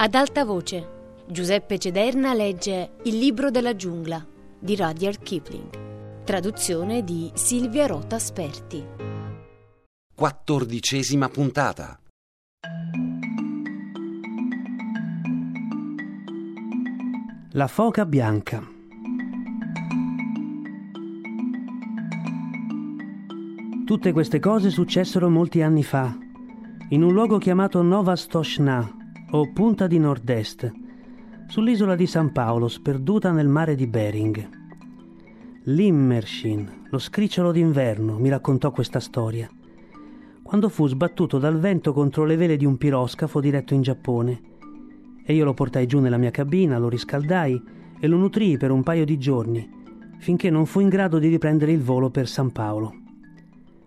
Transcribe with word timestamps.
Ad 0.00 0.14
alta 0.14 0.44
voce, 0.44 1.24
Giuseppe 1.26 1.76
Cederna 1.76 2.32
legge 2.32 2.92
Il 3.02 3.18
libro 3.18 3.50
della 3.50 3.74
giungla 3.74 4.24
di 4.56 4.76
Rudyard 4.76 5.20
Kipling. 5.20 6.22
Traduzione 6.22 7.02
di 7.02 7.32
Silvia 7.34 7.86
Rota 7.86 8.16
Sperti. 8.20 8.86
Quattordicesima 10.14 11.28
puntata. 11.28 11.98
La 17.50 17.66
foca 17.66 18.06
bianca. 18.06 18.64
Tutte 23.84 24.12
queste 24.12 24.38
cose 24.38 24.70
successero 24.70 25.28
molti 25.28 25.60
anni 25.60 25.82
fa, 25.82 26.16
in 26.90 27.02
un 27.02 27.12
luogo 27.12 27.38
chiamato 27.38 27.82
Nova 27.82 28.14
Stoshna, 28.14 28.97
o 29.30 29.52
Punta 29.52 29.86
di 29.86 29.98
Nord-Est, 29.98 30.72
sull'isola 31.48 31.94
di 31.94 32.06
San 32.06 32.32
Paolo, 32.32 32.66
sperduta 32.66 33.30
nel 33.30 33.46
mare 33.46 33.74
di 33.74 33.86
Bering. 33.86 34.48
Limmershin, 35.64 36.86
lo 36.88 36.98
scricciolo 36.98 37.52
d'inverno, 37.52 38.18
mi 38.18 38.30
raccontò 38.30 38.70
questa 38.70 39.00
storia, 39.00 39.46
quando 40.42 40.70
fu 40.70 40.86
sbattuto 40.86 41.38
dal 41.38 41.58
vento 41.58 41.92
contro 41.92 42.24
le 42.24 42.36
vele 42.36 42.56
di 42.56 42.64
un 42.64 42.78
piroscafo 42.78 43.38
diretto 43.38 43.74
in 43.74 43.82
Giappone. 43.82 44.40
E 45.22 45.34
io 45.34 45.44
lo 45.44 45.52
portai 45.52 45.86
giù 45.86 46.00
nella 46.00 46.16
mia 46.16 46.30
cabina, 46.30 46.78
lo 46.78 46.88
riscaldai 46.88 47.62
e 48.00 48.06
lo 48.06 48.16
nutrii 48.16 48.56
per 48.56 48.70
un 48.70 48.82
paio 48.82 49.04
di 49.04 49.18
giorni, 49.18 49.68
finché 50.20 50.48
non 50.48 50.64
fu 50.64 50.80
in 50.80 50.88
grado 50.88 51.18
di 51.18 51.28
riprendere 51.28 51.72
il 51.72 51.82
volo 51.82 52.08
per 52.08 52.28
San 52.28 52.50
Paolo. 52.50 52.94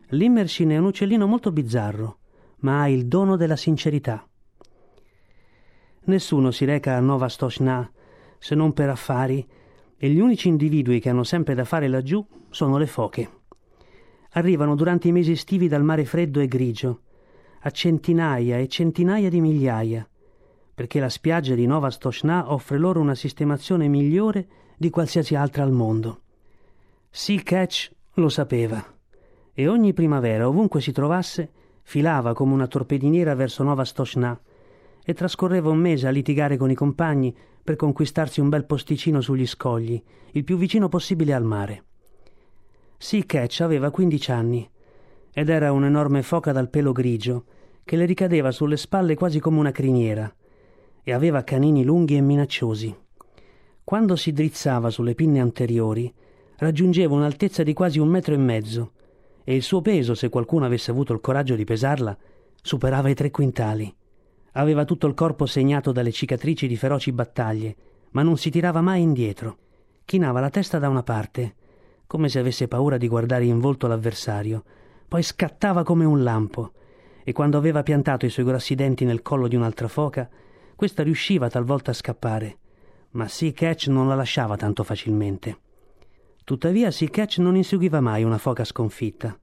Limmershin 0.10 0.70
è 0.70 0.78
un 0.78 0.86
uccellino 0.86 1.26
molto 1.26 1.52
bizzarro, 1.52 2.20
ma 2.60 2.82
ha 2.82 2.90
il 2.90 3.08
dono 3.08 3.38
della 3.38 3.56
sincerità. 3.56 4.24
Nessuno 6.04 6.50
si 6.50 6.66
reca 6.66 6.96
a 6.96 7.00
Nova 7.00 7.30
Stoshna 7.30 7.90
se 8.40 8.56
non 8.56 8.74
per 8.74 8.90
affari 8.90 9.48
e 9.96 10.10
gli 10.10 10.20
unici 10.20 10.48
individui 10.48 11.00
che 11.00 11.10
hanno 11.10 11.24
sempre 11.24 11.54
da 11.54 11.64
fare 11.64 11.88
laggiù 11.88 12.26
sono 12.50 12.80
le 12.80 12.88
foche. 12.88 13.30
Arrivano 14.32 14.76
durante 14.76 15.10
i 15.10 15.12
mesi 15.12 15.34
estivi 15.34 15.68
dal 15.68 15.84
mare 15.84 16.06
freddo 16.06 16.40
e 16.40 16.48
grigio, 16.48 17.02
a 17.60 17.70
centinaia 17.70 18.58
e 18.58 18.68
centinaia 18.68 19.30
di 19.30 19.42
migliaia, 19.42 20.08
perché 20.74 21.00
la 21.00 21.10
spiaggia 21.10 21.54
di 21.54 21.68
Nova 21.68 21.92
Stoshna 21.92 22.52
offre 22.52 22.80
loro 22.80 23.00
una 23.00 23.14
sistemazione 23.14 23.88
migliore 23.88 24.48
di 24.78 24.90
qualsiasi 24.90 25.36
altra 25.36 25.62
al 25.62 25.72
mondo. 25.72 26.22
Sea 27.12 27.42
Catch 27.44 27.92
lo 28.14 28.30
sapeva 28.30 28.84
e 29.54 29.68
ogni 29.68 29.94
primavera, 29.94 30.48
ovunque 30.48 30.82
si 30.82 30.92
trovasse, 30.92 31.52
filava 31.84 32.34
come 32.34 32.54
una 32.54 32.68
torpediniera 32.68 33.36
verso 33.36 33.62
Nova 33.62 33.86
Stoshna 33.86 34.40
e 35.12 35.14
trascorreva 35.14 35.70
un 35.70 35.78
mese 35.78 36.08
a 36.08 36.12
litigare 36.12 36.58
con 36.58 36.72
i 36.72 36.76
compagni 36.76 37.36
per 37.64 37.76
conquistarsi 37.76 38.40
un 38.40 38.50
bel 38.50 38.66
posticino 38.66 39.22
sugli 39.22 39.46
scogli, 39.46 40.02
il 40.32 40.44
più 40.44 40.58
vicino 40.58 40.90
possibile 40.90 41.34
al 41.34 41.44
mare. 41.44 41.84
Sea 42.98 43.24
Catch 43.26 43.62
aveva 43.62 43.92
15 43.92 44.32
anni 44.32 44.70
ed 45.34 45.50
era 45.50 45.72
un'enorme 45.72 46.24
foca 46.24 46.52
dal 46.52 46.70
pelo 46.70 46.92
grigio 46.92 47.46
che 47.84 47.96
le 47.96 48.06
ricadeva 48.06 48.52
sulle 48.52 48.78
spalle 48.78 49.16
quasi 49.16 49.40
come 49.40 49.60
una 49.60 49.72
criniera 49.72 50.34
e 51.04 51.14
aveva 51.14 51.44
canini 51.44 51.84
lunghi 51.84 52.16
e 52.16 52.22
minacciosi. 52.22 52.96
Quando 53.84 54.16
si 54.16 54.32
drizzava 54.32 54.90
sulle 54.90 55.16
pinne 55.16 55.42
anteriori 55.42 56.14
raggiungeva 56.58 57.16
un'altezza 57.16 57.64
di 57.64 57.74
quasi 57.74 58.00
un 58.00 58.08
metro 58.08 58.34
e 58.34 58.38
mezzo 58.38 58.92
e 59.44 59.56
il 59.56 59.64
suo 59.64 59.82
peso, 59.82 60.14
se 60.14 60.30
qualcuno 60.30 60.66
avesse 60.66 60.92
avuto 60.92 61.12
il 61.12 61.20
coraggio 61.20 61.56
di 61.56 61.66
pesarla, 61.66 62.16
superava 62.62 63.10
i 63.10 63.16
tre 63.16 63.32
quintali. 63.32 63.94
Aveva 64.54 64.84
tutto 64.86 65.08
il 65.08 65.14
corpo 65.14 65.46
segnato 65.46 65.92
dalle 65.92 66.12
cicatrici 66.12 66.68
di 66.68 66.76
feroci 66.76 67.12
battaglie, 67.12 67.76
ma 68.12 68.22
non 68.22 68.38
si 68.38 68.50
tirava 68.50 68.82
mai 68.82 69.02
indietro. 69.02 69.58
Chinava 70.04 70.40
la 70.40 70.50
testa 70.50 70.78
da 70.78 70.90
una 70.90 71.04
parte, 71.04 71.56
come 72.06 72.28
se 72.28 72.40
avesse 72.40 72.68
paura 72.68 72.98
di 72.98 73.08
guardare 73.08 73.46
in 73.46 73.60
volto 73.60 73.88
l'avversario, 73.88 74.64
poi 75.08 75.24
scattava 75.24 75.84
come 75.84 76.04
un 76.04 76.24
lampo, 76.24 76.74
e 77.24 77.32
quando 77.32 77.58
aveva 77.58 77.84
piantato 77.84 78.26
i 78.26 78.30
suoi 78.30 78.46
grossi 78.46 78.76
denti 78.76 79.06
nel 79.06 79.22
collo 79.22 79.48
di 79.48 79.56
un'altra 79.56 79.88
foca, 79.88 80.30
questa 80.76 81.04
riusciva 81.04 81.50
talvolta 81.50 81.92
a 81.92 81.94
scappare, 81.94 82.58
ma 83.12 83.28
Sea 83.30 83.54
Catch 83.54 83.88
non 83.88 84.08
la 84.10 84.16
lasciava 84.16 84.58
tanto 84.58 84.84
facilmente. 84.84 85.60
Tuttavia 86.44 86.92
Sea 86.92 87.10
Catch 87.10 87.38
non 87.38 87.56
inseguiva 87.56 88.02
mai 88.02 88.24
una 88.24 88.38
foca 88.38 88.66
sconfitta, 88.66 89.40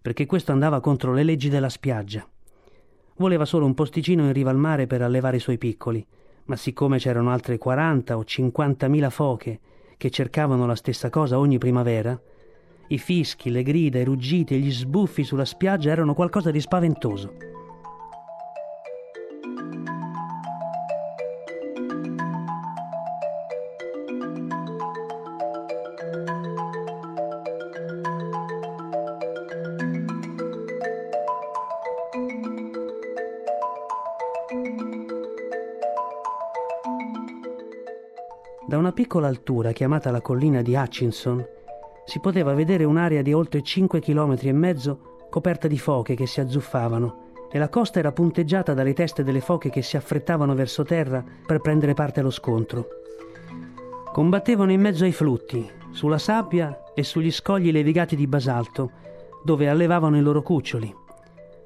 perché 0.00 0.24
questo 0.24 0.52
andava 0.52 0.80
contro 0.80 1.12
le 1.12 1.24
leggi 1.24 1.50
della 1.50 1.68
spiaggia. 1.68 2.26
Voleva 3.18 3.44
solo 3.44 3.64
un 3.64 3.74
posticino 3.74 4.24
in 4.24 4.32
riva 4.32 4.50
al 4.50 4.58
mare 4.58 4.86
per 4.86 5.02
allevare 5.02 5.36
i 5.36 5.40
suoi 5.40 5.58
piccoli, 5.58 6.04
ma 6.44 6.56
siccome 6.56 6.98
c'erano 6.98 7.30
altre 7.30 7.58
40 7.58 8.16
o 8.16 8.24
50 8.24 8.88
mila 8.88 9.10
foche 9.10 9.60
che 9.96 10.10
cercavano 10.10 10.66
la 10.66 10.74
stessa 10.74 11.08
cosa 11.08 11.38
ogni 11.38 11.58
primavera, 11.58 12.20
i 12.88 12.98
fischi, 12.98 13.50
le 13.50 13.62
grida, 13.62 13.98
i 13.98 14.04
ruggiti 14.04 14.54
e 14.54 14.58
gli 14.58 14.70
sbuffi 14.70 15.24
sulla 15.24 15.44
spiaggia 15.44 15.90
erano 15.90 16.14
qualcosa 16.14 16.50
di 16.50 16.60
spaventoso. 16.60 17.55
Da 38.76 38.82
una 38.82 38.92
piccola 38.92 39.26
altura 39.26 39.72
chiamata 39.72 40.10
la 40.10 40.20
collina 40.20 40.60
di 40.60 40.74
Hutchinson 40.74 41.42
si 42.04 42.20
poteva 42.20 42.52
vedere 42.52 42.84
un'area 42.84 43.22
di 43.22 43.32
oltre 43.32 43.62
5 43.62 44.00
km 44.00 44.36
e 44.42 44.52
mezzo 44.52 45.26
coperta 45.30 45.66
di 45.66 45.78
foche 45.78 46.14
che 46.14 46.26
si 46.26 46.40
azzuffavano 46.40 47.48
e 47.50 47.58
la 47.58 47.70
costa 47.70 48.00
era 48.00 48.12
punteggiata 48.12 48.74
dalle 48.74 48.92
teste 48.92 49.24
delle 49.24 49.40
foche 49.40 49.70
che 49.70 49.80
si 49.80 49.96
affrettavano 49.96 50.54
verso 50.54 50.84
terra 50.84 51.24
per 51.46 51.60
prendere 51.60 51.94
parte 51.94 52.20
allo 52.20 52.28
scontro. 52.28 52.88
Combattevano 54.12 54.72
in 54.72 54.82
mezzo 54.82 55.04
ai 55.04 55.12
flutti, 55.12 55.66
sulla 55.92 56.18
sabbia 56.18 56.92
e 56.94 57.02
sugli 57.02 57.32
scogli 57.32 57.72
levigati 57.72 58.14
di 58.14 58.26
basalto, 58.26 58.90
dove 59.42 59.70
allevavano 59.70 60.18
i 60.18 60.20
loro 60.20 60.42
cuccioli, 60.42 60.94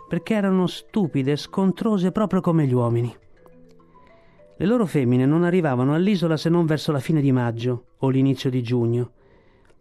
perché 0.07 0.35
erano 0.35 0.69
stupide 0.69 1.33
e 1.33 1.37
scontrose 1.37 2.13
proprio 2.13 2.41
come 2.41 2.67
gli 2.67 2.73
uomini. 2.73 3.13
Le 4.61 4.67
loro 4.67 4.85
femmine 4.85 5.25
non 5.25 5.43
arrivavano 5.43 5.95
all'isola 5.95 6.37
se 6.37 6.51
non 6.51 6.67
verso 6.67 6.93
la 6.93 6.99
fine 6.99 7.23
di 7.23 7.33
maggio 7.33 7.93
o 7.97 8.11
l'inizio 8.11 8.51
di 8.51 8.63
giugno, 8.63 9.11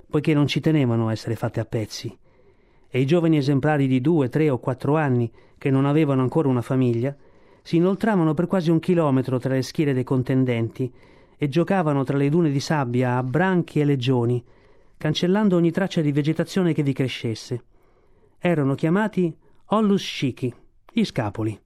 poiché 0.09 0.34
non 0.34 0.47
ci 0.47 0.62
tenevano 0.62 1.09
a 1.09 1.12
essere 1.12 1.35
fatte 1.35 1.59
a 1.59 1.66
pezzi, 1.66 2.17
e 2.88 3.01
i 3.01 3.06
giovani 3.06 3.35
esemplari 3.35 3.88
di 3.88 4.00
due, 4.00 4.29
tre 4.29 4.50
o 4.50 4.57
quattro 4.57 4.95
anni, 4.95 5.29
che 5.57 5.69
non 5.69 5.84
avevano 5.84 6.22
ancora 6.22 6.47
una 6.47 6.62
famiglia, 6.62 7.13
si 7.62 7.75
inoltravano 7.75 8.34
per 8.34 8.47
quasi 8.47 8.72
un 8.72 8.79
chilometro 8.79 9.38
tra 9.38 9.53
le 9.53 9.63
schiere 9.63 9.94
dei 9.94 10.06
contendenti 10.06 10.89
e 11.35 11.50
giocavano 11.50 12.06
tra 12.06 12.16
le 12.16 12.29
dune 12.29 12.50
di 12.50 12.62
sabbia 12.62 13.18
a 13.18 13.23
branchi 13.23 13.81
e 13.81 13.84
legioni, 13.84 14.41
cancellando 14.95 15.57
ogni 15.57 15.72
traccia 15.72 16.00
di 16.00 16.13
vegetazione 16.13 16.72
che 16.72 16.84
vi 16.84 16.94
crescesse. 16.94 17.63
Erano 18.39 18.75
chiamati 18.75 19.35
Ollus 19.72 20.01
Shiki, 20.01 20.53
gli 20.94 21.03
scapoli 21.03 21.59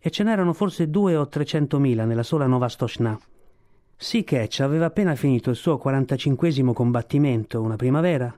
e 0.00 0.10
ce 0.10 0.22
n'erano 0.22 0.52
forse 0.52 0.88
due 0.88 1.16
o 1.16 1.28
trecentomila 1.28 2.04
nella 2.04 2.22
sola 2.22 2.46
Nova 2.46 2.68
Stoshna. 2.68 3.18
Sea 3.96 4.24
Catch 4.24 4.60
aveva 4.60 4.86
appena 4.86 5.14
finito 5.14 5.50
il 5.50 5.56
suo 5.56 5.76
45 5.76 6.72
combattimento 6.72 7.60
una 7.60 7.76
primavera, 7.76 8.34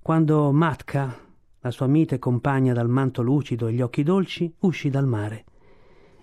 quando 0.00 0.52
Matka, 0.52 1.18
la 1.60 1.70
sua 1.70 1.86
mite 1.86 2.18
compagna 2.18 2.72
dal 2.72 2.88
manto 2.88 3.22
lucido 3.22 3.66
e 3.66 3.72
gli 3.72 3.80
occhi 3.80 4.02
dolci, 4.02 4.52
uscì 4.60 4.90
dal 4.90 5.06
mare. 5.06 5.44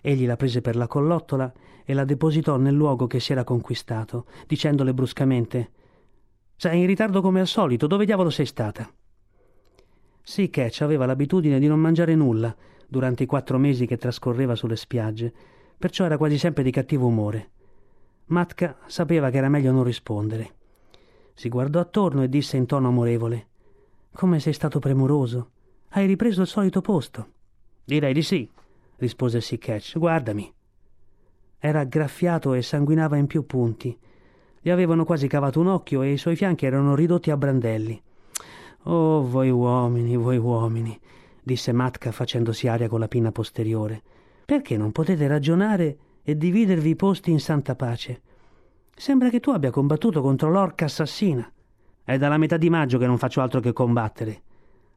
Egli 0.01 0.25
la 0.25 0.37
prese 0.37 0.61
per 0.61 0.75
la 0.75 0.87
collottola 0.87 1.51
e 1.83 1.93
la 1.93 2.05
depositò 2.05 2.57
nel 2.57 2.75
luogo 2.75 3.07
che 3.07 3.19
si 3.19 3.33
era 3.33 3.43
conquistato, 3.43 4.25
dicendole 4.47 4.93
bruscamente 4.93 5.71
Sei 6.61 6.81
in 6.81 6.87
ritardo 6.87 7.21
come 7.21 7.39
al 7.39 7.47
solito, 7.47 7.87
dove 7.87 8.03
diavolo 8.03 8.29
sei 8.29 8.45
stata? 8.45 8.91
Sea 10.21 10.49
aveva 10.79 11.05
l'abitudine 11.05 11.57
di 11.57 11.67
non 11.67 11.79
mangiare 11.79 12.15
nulla, 12.15 12.53
durante 12.89 13.23
i 13.23 13.27
quattro 13.27 13.57
mesi 13.57 13.85
che 13.85 13.97
trascorreva 13.97 14.55
sulle 14.55 14.75
spiagge, 14.75 15.31
perciò 15.77 16.05
era 16.05 16.17
quasi 16.17 16.37
sempre 16.37 16.63
di 16.63 16.71
cattivo 16.71 17.05
umore. 17.05 17.51
Matka 18.25 18.77
sapeva 18.87 19.29
che 19.29 19.37
era 19.37 19.47
meglio 19.47 19.71
non 19.71 19.83
rispondere. 19.83 20.55
Si 21.33 21.47
guardò 21.47 21.79
attorno 21.79 22.23
e 22.23 22.29
disse 22.29 22.57
in 22.57 22.65
tono 22.65 22.89
amorevole: 22.89 23.47
Come 24.11 24.39
sei 24.39 24.53
stato 24.53 24.79
premuroso? 24.79 25.51
Hai 25.89 26.05
ripreso 26.05 26.41
il 26.41 26.47
solito 26.47 26.81
posto? 26.81 27.27
Direi 27.85 28.13
di 28.13 28.21
sì, 28.21 28.49
rispose 28.97 29.39
Sea 29.39 29.57
Catch. 29.57 29.97
Guardami. 29.97 30.53
Era 31.57 31.79
aggraffiato 31.79 32.53
e 32.53 32.61
sanguinava 32.61 33.17
in 33.17 33.27
più 33.27 33.45
punti. 33.45 33.97
Gli 34.61 34.69
avevano 34.69 35.05
quasi 35.05 35.27
cavato 35.27 35.59
un 35.59 35.67
occhio 35.67 36.01
e 36.01 36.11
i 36.11 36.17
suoi 36.17 36.35
fianchi 36.35 36.65
erano 36.65 36.95
ridotti 36.95 37.31
a 37.31 37.37
brandelli. 37.37 38.01
Oh, 38.83 39.27
voi 39.27 39.49
uomini, 39.49 40.15
voi 40.15 40.37
uomini, 40.37 40.97
disse 41.49 41.71
Matka 41.73 42.11
facendosi 42.11 42.67
aria 42.67 42.87
con 42.87 42.99
la 42.99 43.07
pinna 43.07 43.31
posteriore. 43.31 44.03
Perché 44.45 44.77
non 44.77 44.91
potete 44.91 45.27
ragionare 45.27 45.97
e 46.21 46.37
dividervi 46.37 46.89
i 46.89 46.95
posti 46.95 47.31
in 47.31 47.39
santa 47.39 47.75
pace. 47.75 48.21
Sembra 48.95 49.29
che 49.29 49.39
tu 49.39 49.49
abbia 49.49 49.71
combattuto 49.71 50.21
contro 50.21 50.51
l'orca 50.51 50.85
assassina. 50.85 51.51
È 52.03 52.17
dalla 52.19 52.37
metà 52.37 52.57
di 52.57 52.69
maggio 52.69 52.99
che 52.99 53.07
non 53.07 53.17
faccio 53.17 53.41
altro 53.41 53.59
che 53.61 53.73
combattere. 53.73 54.41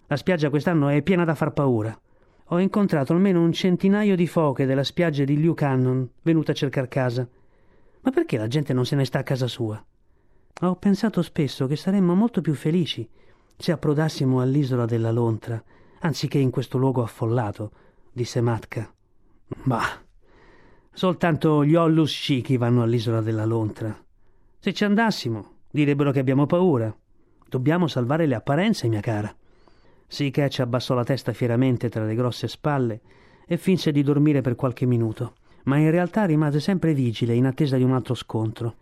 La 0.08 0.16
spiaggia 0.16 0.50
quest'anno 0.50 0.88
è 0.88 1.00
piena 1.00 1.24
da 1.24 1.34
far 1.34 1.54
paura. 1.54 1.98
Ho 2.46 2.60
incontrato 2.60 3.14
almeno 3.14 3.40
un 3.40 3.52
centinaio 3.52 4.14
di 4.14 4.26
foche 4.26 4.66
della 4.66 4.84
spiaggia 4.84 5.24
di 5.24 5.38
Liu 5.38 5.54
Cannon 5.54 6.06
venute 6.20 6.50
a 6.50 6.54
cercare 6.54 6.88
casa. 6.88 7.26
Ma 8.02 8.10
perché 8.10 8.36
la 8.36 8.46
gente 8.46 8.74
non 8.74 8.84
se 8.84 8.94
ne 8.94 9.06
sta 9.06 9.20
a 9.20 9.22
casa 9.22 9.46
sua? 9.46 9.82
Ho 10.60 10.76
pensato 10.76 11.22
spesso 11.22 11.66
che 11.66 11.76
saremmo 11.76 12.14
molto 12.14 12.42
più 12.42 12.52
felici 12.52 13.08
se 13.56 13.72
approdassimo 13.72 14.40
all'isola 14.40 14.86
della 14.86 15.12
Lontra, 15.12 15.62
anziché 16.02 16.38
in 16.38 16.50
questo 16.50 16.78
luogo 16.78 17.02
affollato, 17.02 17.70
disse 18.12 18.40
Matka. 18.40 18.90
Bah, 19.64 20.00
soltanto 20.92 21.64
gli 21.64 21.74
Ollus 21.74 22.12
Shiki 22.12 22.56
vanno 22.56 22.82
all'isola 22.82 23.20
della 23.20 23.44
Lontra. 23.44 23.96
Se 24.58 24.72
ci 24.72 24.84
andassimo, 24.84 25.56
direbbero 25.70 26.10
che 26.10 26.20
abbiamo 26.20 26.46
paura. 26.46 26.94
Dobbiamo 27.48 27.86
salvare 27.86 28.26
le 28.26 28.34
apparenze, 28.34 28.88
mia 28.88 29.00
cara. 29.00 29.34
Seacatch 30.06 30.60
abbassò 30.60 30.94
la 30.94 31.04
testa 31.04 31.32
fieramente 31.32 31.88
tra 31.88 32.04
le 32.04 32.14
grosse 32.14 32.48
spalle 32.48 33.00
e 33.46 33.56
finse 33.56 33.92
di 33.92 34.02
dormire 34.02 34.40
per 34.40 34.54
qualche 34.56 34.86
minuto, 34.86 35.34
ma 35.64 35.76
in 35.78 35.90
realtà 35.90 36.24
rimase 36.24 36.60
sempre 36.60 36.94
vigile 36.94 37.34
in 37.34 37.46
attesa 37.46 37.76
di 37.76 37.82
un 37.82 37.92
altro 37.92 38.14
scontro. 38.14 38.76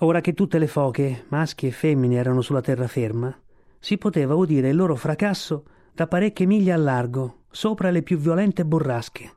Ora 0.00 0.20
che 0.20 0.34
tutte 0.34 0.58
le 0.58 0.68
foche, 0.68 1.24
maschi 1.28 1.66
e 1.66 1.70
femmine, 1.70 2.16
erano 2.16 2.40
sulla 2.40 2.60
terraferma, 2.60 3.36
si 3.80 3.98
poteva 3.98 4.34
udire 4.34 4.68
il 4.68 4.76
loro 4.76 4.94
fracasso 4.94 5.64
da 5.98 6.06
parecchie 6.06 6.46
miglia 6.46 6.74
a 6.74 6.78
largo, 6.78 7.38
sopra 7.50 7.90
le 7.90 8.02
più 8.02 8.18
violente 8.18 8.64
burrasche. 8.64 9.32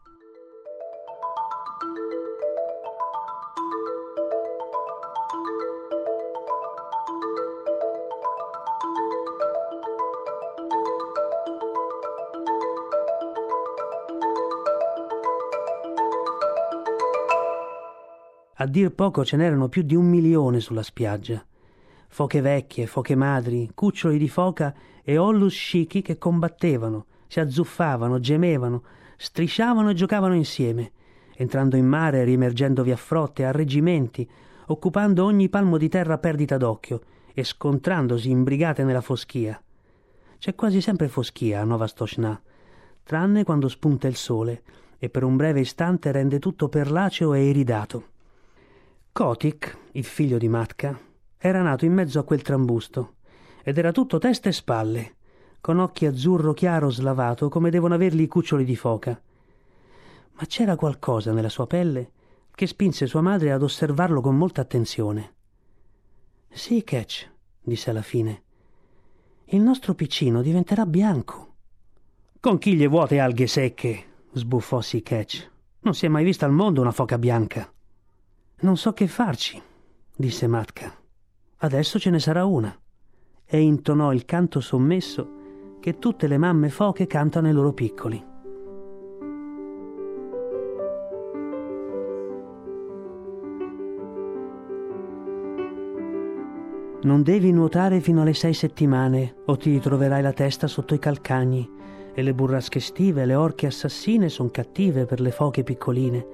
A 18.53 18.67
dir 18.67 18.93
poco 18.93 19.25
ce 19.25 19.35
n'erano 19.35 19.67
più 19.67 19.81
di 19.81 19.95
un 19.95 20.05
milione 20.05 20.59
sulla 20.59 20.83
spiaggia 20.83 21.43
foche 22.11 22.41
vecchie, 22.41 22.87
foche 22.87 23.15
madri, 23.15 23.71
cuccioli 23.73 24.17
di 24.17 24.27
foca 24.27 24.75
e 25.03 25.18
ollus 25.18 25.53
scicchi 25.53 26.01
che 26.01 26.18
combattevano, 26.18 27.06
si 27.27 27.39
azzuffavano, 27.39 28.19
gemevano, 28.19 28.83
strisciavano 29.18 29.89
e 29.89 29.94
giocavano 29.94 30.36
insieme, 30.36 30.92
entrando 31.36 31.75
in 31.75 31.86
mare 31.86 32.19
e 32.19 32.24
riemergendovi 32.24 32.92
a 32.92 32.95
frotte, 32.95 33.45
a 33.45 33.51
reggimenti, 33.51 34.27
occupando 34.68 35.25
ogni 35.25 35.50
palmo 35.50 35.77
di 35.77 35.89
terra 35.89 36.15
a 36.15 36.18
perdita 36.18 36.57
d'occhio 36.57 37.01
e 37.33 37.44
scontrandosi 37.44 38.30
in 38.30 38.44
brigate 38.44 38.83
nella 38.83 39.01
foschia. 39.01 39.62
C'è 40.38 40.56
quasi 40.56 40.81
sempre 40.81 41.07
foschia 41.07 41.62
a 41.62 41.65
Nova 41.65 41.88
Stoshna, 41.88 42.39
tranne 43.04 43.44
quando 43.44 43.68
spunta 43.68 44.07
il 44.07 44.15
sole 44.15 44.63
e 44.97 45.09
per 45.09 45.24
un 45.24 45.36
breve 45.36 45.62
istante 45.62 46.12
rende 46.12 46.39
tutto 46.39 46.68
perlaceo 46.69 47.33
e 47.33 47.47
iridato. 47.47 48.06
Kotik, 49.12 49.77
il 49.94 50.04
figlio 50.04 50.38
di 50.38 50.47
Matka, 50.47 50.97
era 51.38 51.62
nato 51.62 51.86
in 51.86 51.94
mezzo 51.94 52.19
a 52.19 52.24
quel 52.24 52.42
trambusto 52.42 53.15
ed 53.63 53.77
era 53.77 53.91
tutto 53.91 54.17
testa 54.17 54.49
e 54.49 54.51
spalle, 54.51 55.15
con 55.61 55.79
occhi 55.79 56.05
azzurro 56.05 56.53
chiaro 56.53 56.89
slavato 56.89 57.49
come 57.49 57.69
devono 57.69 57.93
averli 57.93 58.23
i 58.23 58.27
cuccioli 58.27 58.63
di 58.63 58.75
foca. 58.75 59.21
Ma 60.33 60.45
c'era 60.45 60.75
qualcosa 60.75 61.31
nella 61.31 61.49
sua 61.49 61.67
pelle 61.67 62.11
che 62.53 62.67
spinse 62.67 63.07
sua 63.07 63.21
madre 63.21 63.51
ad 63.51 63.63
osservarlo 63.63 64.21
con 64.21 64.37
molta 64.37 64.61
attenzione. 64.61 65.33
Sì, 66.49 66.83
Catch, 66.83 67.29
disse 67.61 67.89
alla 67.89 68.01
fine. 68.01 68.43
Il 69.45 69.61
nostro 69.61 69.93
piccino 69.93 70.41
diventerà 70.41 70.85
bianco. 70.85 71.55
Conchiglie 72.39 72.87
vuote 72.87 73.15
e 73.15 73.19
alghe 73.19 73.47
secche, 73.47 74.05
sbuffò 74.33 74.81
Sì 74.81 75.01
Catch. 75.01 75.49
Non 75.81 75.93
si 75.93 76.05
è 76.05 76.09
mai 76.09 76.23
vista 76.23 76.45
al 76.45 76.51
mondo 76.51 76.81
una 76.81 76.91
foca 76.91 77.17
bianca. 77.17 77.71
Non 78.61 78.77
so 78.77 78.93
che 78.93 79.07
farci, 79.07 79.61
disse 80.15 80.47
Matka. 80.47 80.95
Adesso 81.57 81.99
ce 81.99 82.09
ne 82.09 82.19
sarà 82.19 82.45
una. 82.45 82.81
E 83.53 83.59
intonò 83.59 84.13
il 84.13 84.24
canto 84.24 84.62
sommesso 84.62 85.39
che 85.81 86.00
tutte 86.00 86.27
le 86.27 86.38
mamme 86.38 86.69
foche 86.69 87.06
cantano 87.06 87.48
ai 87.48 87.53
loro 87.53 87.74
piccoli. 87.74 88.24
Non 97.01 97.24
devi 97.24 97.51
nuotare 97.51 98.00
fino 98.00 98.21
alle 98.21 98.33
sei 98.33 98.53
settimane 98.53 99.36
o 99.48 99.57
ti 99.57 99.71
ritroverai 99.71 100.21
la 100.21 100.31
testa 100.31 100.68
sotto 100.68 100.94
i 100.94 101.00
calcagni 101.00 101.69
e 102.13 102.21
le 102.21 102.33
burrasche 102.33 102.77
estive, 102.77 103.25
le 103.25 103.36
orche 103.36 103.65
assassine 103.65 104.30
son 104.30 104.50
cattive 104.50 105.04
per 105.04 105.19
le 105.19 105.31
foche 105.31 105.63
piccoline 105.63 106.25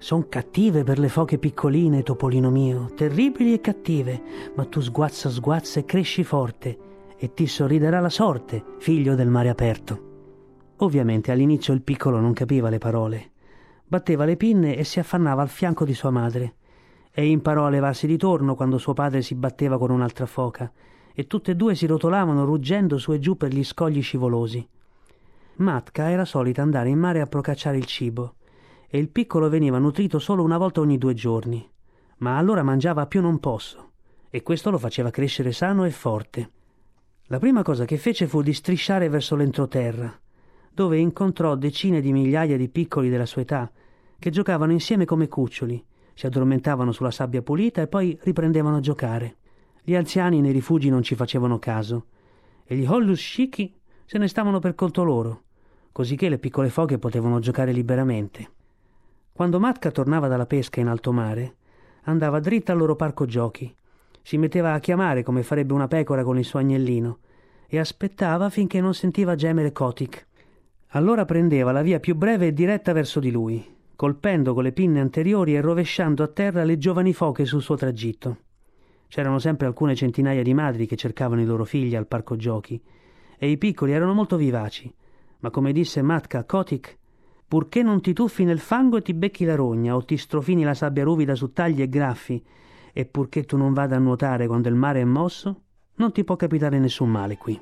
Son 0.00 0.28
cattive 0.28 0.84
per 0.84 1.00
le 1.00 1.08
foche 1.08 1.38
piccoline, 1.38 2.04
topolino 2.04 2.50
mio, 2.50 2.88
terribili 2.94 3.52
e 3.52 3.60
cattive, 3.60 4.22
ma 4.54 4.64
tu 4.64 4.80
sguazza 4.80 5.28
sguazza 5.28 5.80
e 5.80 5.84
cresci 5.84 6.22
forte, 6.22 6.78
e 7.16 7.34
ti 7.34 7.48
sorriderà 7.48 7.98
la 7.98 8.08
sorte, 8.08 8.64
figlio 8.78 9.16
del 9.16 9.28
mare 9.28 9.48
aperto. 9.48 10.06
Ovviamente 10.76 11.32
all'inizio 11.32 11.74
il 11.74 11.82
piccolo 11.82 12.20
non 12.20 12.32
capiva 12.32 12.68
le 12.68 12.78
parole. 12.78 13.32
Batteva 13.84 14.24
le 14.24 14.36
pinne 14.36 14.76
e 14.76 14.84
si 14.84 15.00
affannava 15.00 15.42
al 15.42 15.48
fianco 15.48 15.84
di 15.84 15.94
sua 15.94 16.10
madre. 16.10 16.54
E 17.10 17.26
imparò 17.26 17.66
a 17.66 17.70
levarsi 17.70 18.06
di 18.06 18.16
torno 18.16 18.54
quando 18.54 18.78
suo 18.78 18.94
padre 18.94 19.20
si 19.20 19.34
batteva 19.34 19.78
con 19.78 19.90
un'altra 19.90 20.26
foca, 20.26 20.70
e 21.12 21.26
tutte 21.26 21.50
e 21.50 21.56
due 21.56 21.74
si 21.74 21.86
rotolavano 21.86 22.44
ruggendo 22.44 22.98
su 22.98 23.12
e 23.12 23.18
giù 23.18 23.36
per 23.36 23.52
gli 23.52 23.64
scogli 23.64 24.00
scivolosi. 24.00 24.64
Matka 25.56 26.08
era 26.08 26.24
solita 26.24 26.62
andare 26.62 26.88
in 26.88 27.00
mare 27.00 27.20
a 27.20 27.26
procacciare 27.26 27.76
il 27.76 27.86
cibo 27.86 28.34
e 28.90 28.98
il 28.98 29.10
piccolo 29.10 29.50
veniva 29.50 29.78
nutrito 29.78 30.18
solo 30.18 30.42
una 30.42 30.56
volta 30.56 30.80
ogni 30.80 30.96
due 30.96 31.12
giorni, 31.12 31.68
ma 32.18 32.38
allora 32.38 32.62
mangiava 32.62 33.02
a 33.02 33.06
più 33.06 33.20
non 33.20 33.38
posso, 33.38 33.90
e 34.30 34.42
questo 34.42 34.70
lo 34.70 34.78
faceva 34.78 35.10
crescere 35.10 35.52
sano 35.52 35.84
e 35.84 35.90
forte. 35.90 36.50
La 37.26 37.38
prima 37.38 37.62
cosa 37.62 37.84
che 37.84 37.98
fece 37.98 38.26
fu 38.26 38.40
di 38.40 38.54
strisciare 38.54 39.10
verso 39.10 39.36
l'entroterra, 39.36 40.18
dove 40.72 40.98
incontrò 40.98 41.54
decine 41.54 42.00
di 42.00 42.12
migliaia 42.12 42.56
di 42.56 42.68
piccoli 42.70 43.10
della 43.10 43.26
sua 43.26 43.42
età, 43.42 43.70
che 44.18 44.30
giocavano 44.30 44.72
insieme 44.72 45.04
come 45.04 45.28
cuccioli, 45.28 45.84
si 46.14 46.26
addormentavano 46.26 46.90
sulla 46.90 47.10
sabbia 47.10 47.42
pulita 47.42 47.82
e 47.82 47.86
poi 47.86 48.18
riprendevano 48.22 48.76
a 48.76 48.80
giocare. 48.80 49.36
Gli 49.84 49.94
anziani 49.94 50.40
nei 50.40 50.52
rifugi 50.52 50.88
non 50.88 51.02
ci 51.02 51.14
facevano 51.14 51.58
caso, 51.58 52.06
e 52.64 52.74
gli 52.74 52.86
Hollus 52.86 53.20
Shiki 53.20 53.74
se 54.06 54.16
ne 54.16 54.28
stavano 54.28 54.58
per 54.58 54.74
conto 54.74 55.04
loro, 55.04 55.42
cosicché 55.92 56.28
le 56.30 56.38
piccole 56.38 56.70
foghe 56.70 56.98
potevano 56.98 57.38
giocare 57.38 57.72
liberamente. 57.72 58.56
Quando 59.38 59.60
Matka 59.60 59.92
tornava 59.92 60.26
dalla 60.26 60.46
pesca 60.46 60.80
in 60.80 60.88
alto 60.88 61.12
mare, 61.12 61.58
andava 62.06 62.40
dritta 62.40 62.72
al 62.72 62.78
loro 62.78 62.96
parco 62.96 63.24
giochi, 63.24 63.72
si 64.20 64.36
metteva 64.36 64.72
a 64.72 64.80
chiamare 64.80 65.22
come 65.22 65.44
farebbe 65.44 65.72
una 65.74 65.86
pecora 65.86 66.24
con 66.24 66.38
il 66.38 66.44
suo 66.44 66.58
agnellino 66.58 67.18
e 67.68 67.78
aspettava 67.78 68.50
finché 68.50 68.80
non 68.80 68.94
sentiva 68.94 69.36
gemere 69.36 69.70
Kotik. 69.70 70.26
Allora 70.88 71.24
prendeva 71.24 71.70
la 71.70 71.82
via 71.82 72.00
più 72.00 72.16
breve 72.16 72.48
e 72.48 72.52
diretta 72.52 72.92
verso 72.92 73.20
di 73.20 73.30
lui, 73.30 73.64
colpendo 73.94 74.54
con 74.54 74.64
le 74.64 74.72
pinne 74.72 74.98
anteriori 74.98 75.54
e 75.54 75.60
rovesciando 75.60 76.24
a 76.24 76.26
terra 76.26 76.64
le 76.64 76.76
giovani 76.76 77.12
foche 77.12 77.44
sul 77.44 77.62
suo 77.62 77.76
tragitto. 77.76 78.38
C'erano 79.06 79.38
sempre 79.38 79.68
alcune 79.68 79.94
centinaia 79.94 80.42
di 80.42 80.52
madri 80.52 80.84
che 80.84 80.96
cercavano 80.96 81.40
i 81.40 81.46
loro 81.46 81.64
figli 81.64 81.94
al 81.94 82.08
parco 82.08 82.34
giochi, 82.34 82.82
e 83.38 83.48
i 83.48 83.56
piccoli 83.56 83.92
erano 83.92 84.14
molto 84.14 84.34
vivaci, 84.34 84.92
ma 85.38 85.50
come 85.50 85.70
disse 85.70 86.02
Matka 86.02 86.40
a 86.40 86.44
Kotik, 86.44 86.98
purché 87.48 87.82
non 87.82 88.02
ti 88.02 88.12
tuffi 88.12 88.44
nel 88.44 88.58
fango 88.58 88.98
e 88.98 89.02
ti 89.02 89.14
becchi 89.14 89.46
la 89.46 89.54
rogna 89.54 89.96
o 89.96 90.04
ti 90.04 90.18
strofini 90.18 90.64
la 90.64 90.74
sabbia 90.74 91.02
ruvida 91.02 91.34
su 91.34 91.50
tagli 91.52 91.80
e 91.80 91.88
graffi, 91.88 92.44
e 92.92 93.06
purché 93.06 93.44
tu 93.44 93.56
non 93.56 93.72
vada 93.72 93.96
a 93.96 94.00
nuotare 94.00 94.46
quando 94.46 94.68
il 94.68 94.74
mare 94.74 95.00
è 95.00 95.04
mosso, 95.04 95.62
non 95.94 96.12
ti 96.12 96.24
può 96.24 96.36
capitare 96.36 96.78
nessun 96.78 97.08
male 97.08 97.38
qui. 97.38 97.58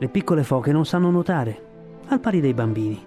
Le 0.00 0.08
piccole 0.08 0.44
foche 0.44 0.72
non 0.72 0.86
sanno 0.86 1.10
nuotare, 1.10 1.62
al 2.06 2.20
pari 2.20 2.40
dei 2.40 2.54
bambini, 2.54 3.04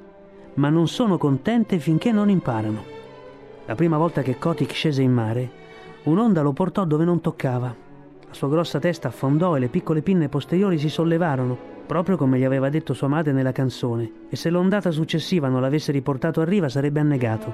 ma 0.54 0.70
non 0.70 0.88
sono 0.88 1.18
contente 1.18 1.80
finché 1.80 2.12
non 2.12 2.30
imparano. 2.30 2.84
La 3.66 3.74
prima 3.74 3.98
volta 3.98 4.22
che 4.22 4.38
Kotik 4.38 4.72
scese 4.72 5.02
in 5.02 5.12
mare, 5.12 5.50
un'onda 6.04 6.44
lo 6.44 6.54
portò 6.54 6.86
dove 6.86 7.04
non 7.04 7.20
toccava. 7.20 7.76
La 8.28 8.34
sua 8.36 8.48
grossa 8.48 8.78
testa 8.78 9.08
affondò 9.08 9.56
e 9.56 9.60
le 9.60 9.70
piccole 9.70 10.04
pinne 10.04 10.30
posteriori 10.30 10.78
si 10.78 10.88
sollevarono 10.88 11.72
proprio 11.88 12.16
come 12.16 12.38
gli 12.38 12.44
aveva 12.44 12.70
detto 12.70 12.94
sua 12.94 13.08
madre 13.08 13.32
nella 13.32 13.52
canzone, 13.52 14.12
e 14.30 14.36
se 14.36 14.52
l'ondata 14.52 14.92
successiva 14.92 15.48
non 15.48 15.62
l'avesse 15.62 15.92
riportato 15.92 16.42
a 16.42 16.46
riva 16.46 16.70
sarebbe 16.70 17.00
annegato. 17.00 17.52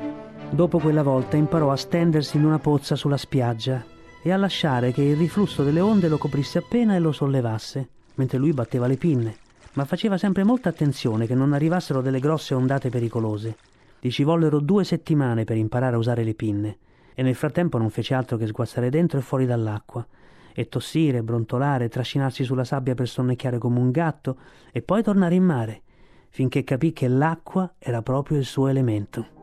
Dopo 0.49 0.79
quella 0.79 1.01
volta 1.01 1.37
imparò 1.37 1.71
a 1.71 1.77
stendersi 1.77 2.35
in 2.35 2.43
una 2.43 2.59
pozza 2.59 2.97
sulla 2.97 3.15
spiaggia 3.15 3.85
e 4.21 4.33
a 4.33 4.37
lasciare 4.37 4.91
che 4.91 5.01
il 5.01 5.15
riflusso 5.15 5.63
delle 5.63 5.79
onde 5.79 6.09
lo 6.09 6.17
coprisse 6.17 6.57
appena 6.57 6.93
e 6.93 6.99
lo 6.99 7.13
sollevasse, 7.13 7.89
mentre 8.19 8.37
lui 8.37 8.51
batteva 8.51 8.85
le 8.85 8.97
pinne, 8.97 9.37
ma 9.73 9.85
faceva 9.85 10.17
sempre 10.17 10.43
molta 10.43 10.67
attenzione 10.67 11.25
che 11.25 11.35
non 11.35 11.53
arrivassero 11.53 12.01
delle 12.01 12.19
grosse 12.19 12.53
ondate 12.53 12.89
pericolose. 12.89 13.55
Gli 14.01 14.11
ci 14.11 14.23
vollero 14.23 14.59
due 14.59 14.83
settimane 14.83 15.45
per 15.45 15.55
imparare 15.55 15.95
a 15.95 15.99
usare 15.99 16.25
le 16.25 16.33
pinne, 16.33 16.77
e 17.13 17.23
nel 17.23 17.35
frattempo 17.35 17.77
non 17.77 17.89
fece 17.89 18.13
altro 18.13 18.35
che 18.35 18.45
sguazzare 18.47 18.89
dentro 18.89 19.19
e 19.19 19.21
fuori 19.21 19.45
dall'acqua, 19.45 20.05
e 20.53 20.67
tossire, 20.67 21.23
brontolare, 21.23 21.87
trascinarsi 21.87 22.43
sulla 22.43 22.65
sabbia 22.65 22.93
per 22.93 23.07
sonnecchiare 23.07 23.57
come 23.57 23.79
un 23.79 23.89
gatto, 23.89 24.37
e 24.73 24.81
poi 24.81 25.01
tornare 25.01 25.35
in 25.35 25.43
mare, 25.43 25.81
finché 26.29 26.65
capì 26.65 26.91
che 26.91 27.07
l'acqua 27.07 27.75
era 27.79 28.01
proprio 28.01 28.37
il 28.37 28.45
suo 28.45 28.67
elemento. 28.67 29.38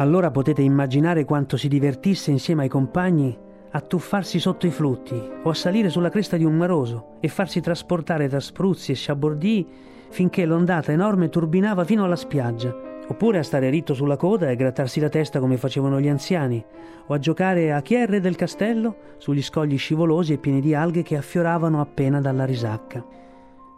Allora 0.00 0.30
potete 0.30 0.62
immaginare 0.62 1.24
quanto 1.24 1.56
si 1.56 1.66
divertisse 1.66 2.30
insieme 2.30 2.62
ai 2.62 2.68
compagni 2.68 3.36
a 3.70 3.80
tuffarsi 3.80 4.38
sotto 4.38 4.66
i 4.66 4.70
flutti 4.70 5.20
o 5.42 5.50
a 5.50 5.54
salire 5.54 5.88
sulla 5.90 6.08
cresta 6.08 6.36
di 6.36 6.44
un 6.44 6.56
maroso 6.56 7.16
e 7.18 7.26
farsi 7.26 7.60
trasportare 7.60 8.28
da 8.28 8.38
spruzzi 8.38 8.92
e 8.92 8.94
sciabordii 8.94 9.66
finché 10.10 10.46
l'ondata 10.46 10.92
enorme 10.92 11.28
turbinava 11.28 11.84
fino 11.84 12.04
alla 12.04 12.14
spiaggia, 12.14 12.74
oppure 13.08 13.38
a 13.38 13.42
stare 13.42 13.70
ritto 13.70 13.92
sulla 13.92 14.16
coda 14.16 14.48
e 14.48 14.56
grattarsi 14.56 15.00
la 15.00 15.08
testa 15.08 15.40
come 15.40 15.56
facevano 15.56 16.00
gli 16.00 16.08
anziani, 16.08 16.64
o 17.06 17.12
a 17.12 17.18
giocare 17.18 17.72
a 17.72 17.82
chi 17.82 17.96
è 17.96 18.06
re 18.06 18.20
del 18.20 18.36
castello 18.36 18.96
sugli 19.18 19.42
scogli 19.42 19.76
scivolosi 19.76 20.32
e 20.32 20.38
pieni 20.38 20.60
di 20.60 20.74
alghe 20.74 21.02
che 21.02 21.16
affioravano 21.16 21.80
appena 21.80 22.20
dalla 22.20 22.44
risacca. 22.44 23.04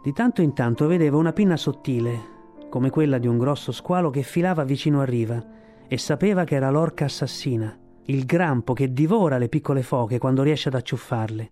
Di 0.03 0.13
tanto 0.13 0.43
in 0.43 0.53
tanto 0.53 0.85
vedeva 0.85 1.17
una 1.17 1.33
pinna 1.33 1.57
sottile, 1.57 2.29
come 2.69 2.91
quella 2.91 3.17
di 3.17 3.27
un 3.27 3.39
grosso 3.39 3.71
squalo 3.71 4.11
che 4.11 4.21
filava 4.21 4.63
vicino 4.63 5.01
a 5.01 5.05
riva, 5.05 5.43
e 5.91 5.97
sapeva 5.97 6.45
che 6.45 6.55
era 6.55 6.69
l'orca 6.69 7.03
assassina, 7.03 7.77
il 8.03 8.23
grampo 8.23 8.71
che 8.71 8.93
divora 8.93 9.37
le 9.37 9.49
piccole 9.49 9.83
foche 9.83 10.19
quando 10.19 10.41
riesce 10.41 10.69
ad 10.69 10.75
acciuffarle. 10.75 11.51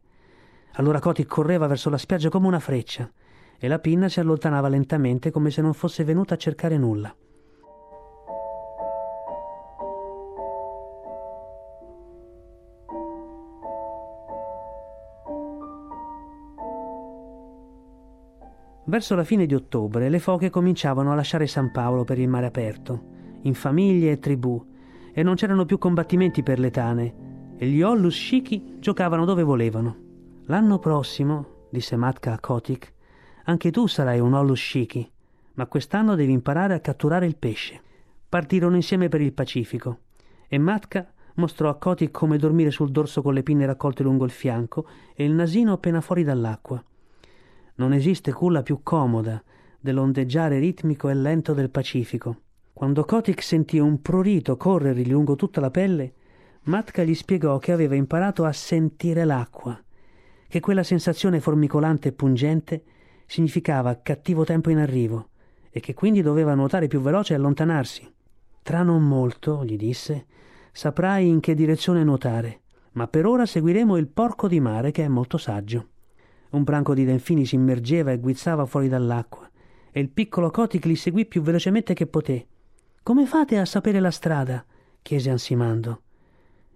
Allora 0.75 1.01
Coti 1.01 1.25
correva 1.25 1.67
verso 1.67 1.89
la 1.89 1.97
spiaggia 1.97 2.29
come 2.29 2.47
una 2.47 2.61
freccia 2.61 3.11
e 3.59 3.67
la 3.67 3.79
pinna 3.79 4.07
si 4.07 4.21
allontanava 4.21 4.69
lentamente 4.69 5.29
come 5.29 5.51
se 5.51 5.61
non 5.61 5.73
fosse 5.73 6.05
venuta 6.05 6.35
a 6.35 6.37
cercare 6.37 6.77
nulla. 6.77 7.13
Verso 18.85 19.15
la 19.15 19.25
fine 19.25 19.45
di 19.45 19.53
ottobre 19.53 20.07
le 20.07 20.19
foche 20.19 20.49
cominciavano 20.49 21.11
a 21.11 21.15
lasciare 21.15 21.45
San 21.45 21.71
Paolo 21.71 22.05
per 22.05 22.17
il 22.19 22.29
mare 22.29 22.45
aperto 22.45 23.17
in 23.41 23.53
famiglie 23.53 24.11
e 24.11 24.19
tribù, 24.19 24.65
e 25.11 25.23
non 25.23 25.35
c'erano 25.35 25.65
più 25.65 25.77
combattimenti 25.77 26.43
per 26.43 26.59
le 26.59 26.71
tane, 26.71 27.15
e 27.57 27.67
gli 27.67 27.81
Ollus 27.81 28.15
Shiki 28.15 28.77
giocavano 28.79 29.25
dove 29.25 29.43
volevano. 29.43 29.95
L'anno 30.45 30.79
prossimo, 30.79 31.67
disse 31.69 31.95
Matka 31.95 32.33
a 32.33 32.39
Kotik, 32.39 32.93
anche 33.45 33.71
tu 33.71 33.87
sarai 33.87 34.19
un 34.19 34.33
Ollus 34.33 34.59
Shiki, 34.59 35.11
ma 35.55 35.67
quest'anno 35.67 36.15
devi 36.15 36.31
imparare 36.31 36.73
a 36.73 36.79
catturare 36.79 37.25
il 37.25 37.35
pesce. 37.35 37.81
Partirono 38.29 38.75
insieme 38.75 39.09
per 39.09 39.21
il 39.21 39.33
Pacifico, 39.33 39.99
e 40.47 40.57
Matka 40.57 41.11
mostrò 41.35 41.69
a 41.69 41.75
Kotik 41.75 42.11
come 42.11 42.37
dormire 42.37 42.71
sul 42.71 42.91
dorso 42.91 43.21
con 43.21 43.33
le 43.33 43.43
pinne 43.43 43.65
raccolte 43.65 44.03
lungo 44.03 44.25
il 44.25 44.31
fianco 44.31 44.87
e 45.13 45.23
il 45.23 45.33
nasino 45.33 45.73
appena 45.73 46.01
fuori 46.01 46.23
dall'acqua. 46.23 46.83
Non 47.75 47.93
esiste 47.93 48.31
culla 48.31 48.61
più 48.61 48.81
comoda 48.83 49.41
dell'ondeggiare 49.79 50.59
ritmico 50.59 51.09
e 51.09 51.13
lento 51.13 51.53
del 51.53 51.69
Pacifico. 51.69 52.37
Quando 52.79 53.03
Kotick 53.03 53.43
sentì 53.43 53.77
un 53.77 54.01
prurito 54.01 54.55
corrergli 54.55 55.09
lungo 55.09 55.35
tutta 55.35 55.59
la 55.59 55.69
pelle, 55.69 56.13
Matka 56.61 57.03
gli 57.03 57.13
spiegò 57.13 57.57
che 57.57 57.73
aveva 57.73 57.95
imparato 57.95 58.45
a 58.45 58.53
sentire 58.53 59.25
l'acqua, 59.25 59.77
che 60.47 60.61
quella 60.61 60.83
sensazione 60.83 61.41
formicolante 61.41 62.07
e 62.07 62.11
pungente 62.13 62.83
significava 63.25 63.99
cattivo 64.01 64.45
tempo 64.45 64.69
in 64.69 64.77
arrivo 64.77 65.27
e 65.69 65.81
che 65.81 65.93
quindi 65.93 66.21
doveva 66.21 66.53
nuotare 66.53 66.87
più 66.87 67.01
veloce 67.01 67.33
e 67.33 67.35
allontanarsi. 67.35 68.09
Tra 68.63 68.81
non 68.81 69.05
molto, 69.05 69.65
gli 69.65 69.75
disse, 69.75 70.27
saprai 70.71 71.27
in 71.27 71.41
che 71.41 71.55
direzione 71.55 72.05
nuotare, 72.05 72.61
ma 72.93 73.09
per 73.09 73.25
ora 73.25 73.45
seguiremo 73.45 73.97
il 73.97 74.07
porco 74.07 74.47
di 74.47 74.61
mare 74.61 74.91
che 74.91 75.03
è 75.03 75.09
molto 75.09 75.37
saggio. 75.37 75.87
Un 76.51 76.63
branco 76.63 76.93
di 76.93 77.03
delfini 77.03 77.45
si 77.45 77.55
immergeva 77.55 78.13
e 78.13 78.19
guizzava 78.19 78.65
fuori 78.65 78.87
dall'acqua, 78.87 79.49
e 79.91 79.99
il 79.99 80.07
piccolo 80.07 80.49
Kotick 80.49 80.85
li 80.85 80.95
seguì 80.95 81.25
più 81.25 81.41
velocemente 81.41 81.93
che 81.93 82.07
poté. 82.07 82.47
Come 83.03 83.25
fate 83.25 83.57
a 83.57 83.65
sapere 83.65 83.99
la 83.99 84.11
strada? 84.11 84.63
chiese 85.01 85.29
ansimando. 85.29 86.01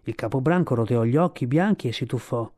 Il 0.03 0.15
capobranco 0.15 0.73
roteò 0.73 1.03
gli 1.03 1.15
occhi 1.15 1.45
bianchi 1.47 1.87
e 1.87 1.93
si 1.93 2.05
tuffò. 2.05 2.49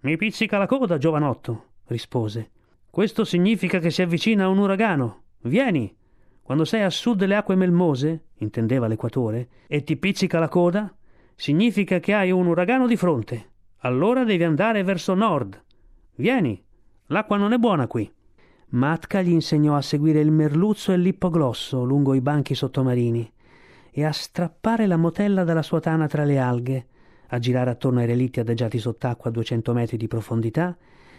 Mi 0.00 0.16
pizzica 0.16 0.58
la 0.58 0.66
coda, 0.66 0.98
giovanotto, 0.98 1.64
rispose. 1.86 2.50
Questo 2.88 3.24
significa 3.24 3.78
che 3.78 3.90
si 3.90 4.02
avvicina 4.02 4.48
un 4.48 4.58
uragano. 4.58 5.22
Vieni. 5.42 5.94
Quando 6.42 6.64
sei 6.64 6.82
a 6.82 6.90
sud 6.90 7.18
delle 7.18 7.36
acque 7.36 7.54
melmose, 7.54 8.26
intendeva 8.36 8.86
l'equatore, 8.86 9.48
e 9.66 9.82
ti 9.82 9.96
pizzica 9.96 10.38
la 10.38 10.48
coda, 10.48 10.92
significa 11.34 12.00
che 12.00 12.14
hai 12.14 12.30
un 12.30 12.46
uragano 12.46 12.86
di 12.86 12.96
fronte. 12.96 13.50
Allora 13.78 14.24
devi 14.24 14.44
andare 14.44 14.82
verso 14.82 15.14
nord. 15.14 15.60
Vieni. 16.16 16.62
L'acqua 17.06 17.36
non 17.36 17.52
è 17.52 17.58
buona 17.58 17.86
qui. 17.86 18.10
Matka 18.72 19.20
gli 19.20 19.32
insegnò 19.32 19.74
a 19.74 19.82
seguire 19.82 20.20
il 20.20 20.30
merluzzo 20.30 20.92
e 20.92 20.96
l'ippoglosso 20.96 21.82
lungo 21.82 22.14
i 22.14 22.20
banchi 22.20 22.54
sottomarini 22.54 23.28
e 23.90 24.04
a 24.04 24.12
strappare 24.12 24.86
la 24.86 24.96
motella 24.96 25.42
dalla 25.42 25.62
sua 25.62 25.80
tana 25.80 26.06
tra 26.06 26.22
le 26.22 26.38
alghe, 26.38 26.86
a 27.30 27.38
girare 27.40 27.70
attorno 27.70 27.98
ai 27.98 28.06
relitti 28.06 28.38
adagiati 28.38 28.78
sott'acqua 28.78 29.30
a 29.30 29.32
200 29.32 29.72
metri 29.72 29.96
di 29.96 30.06
profondità 30.06 30.76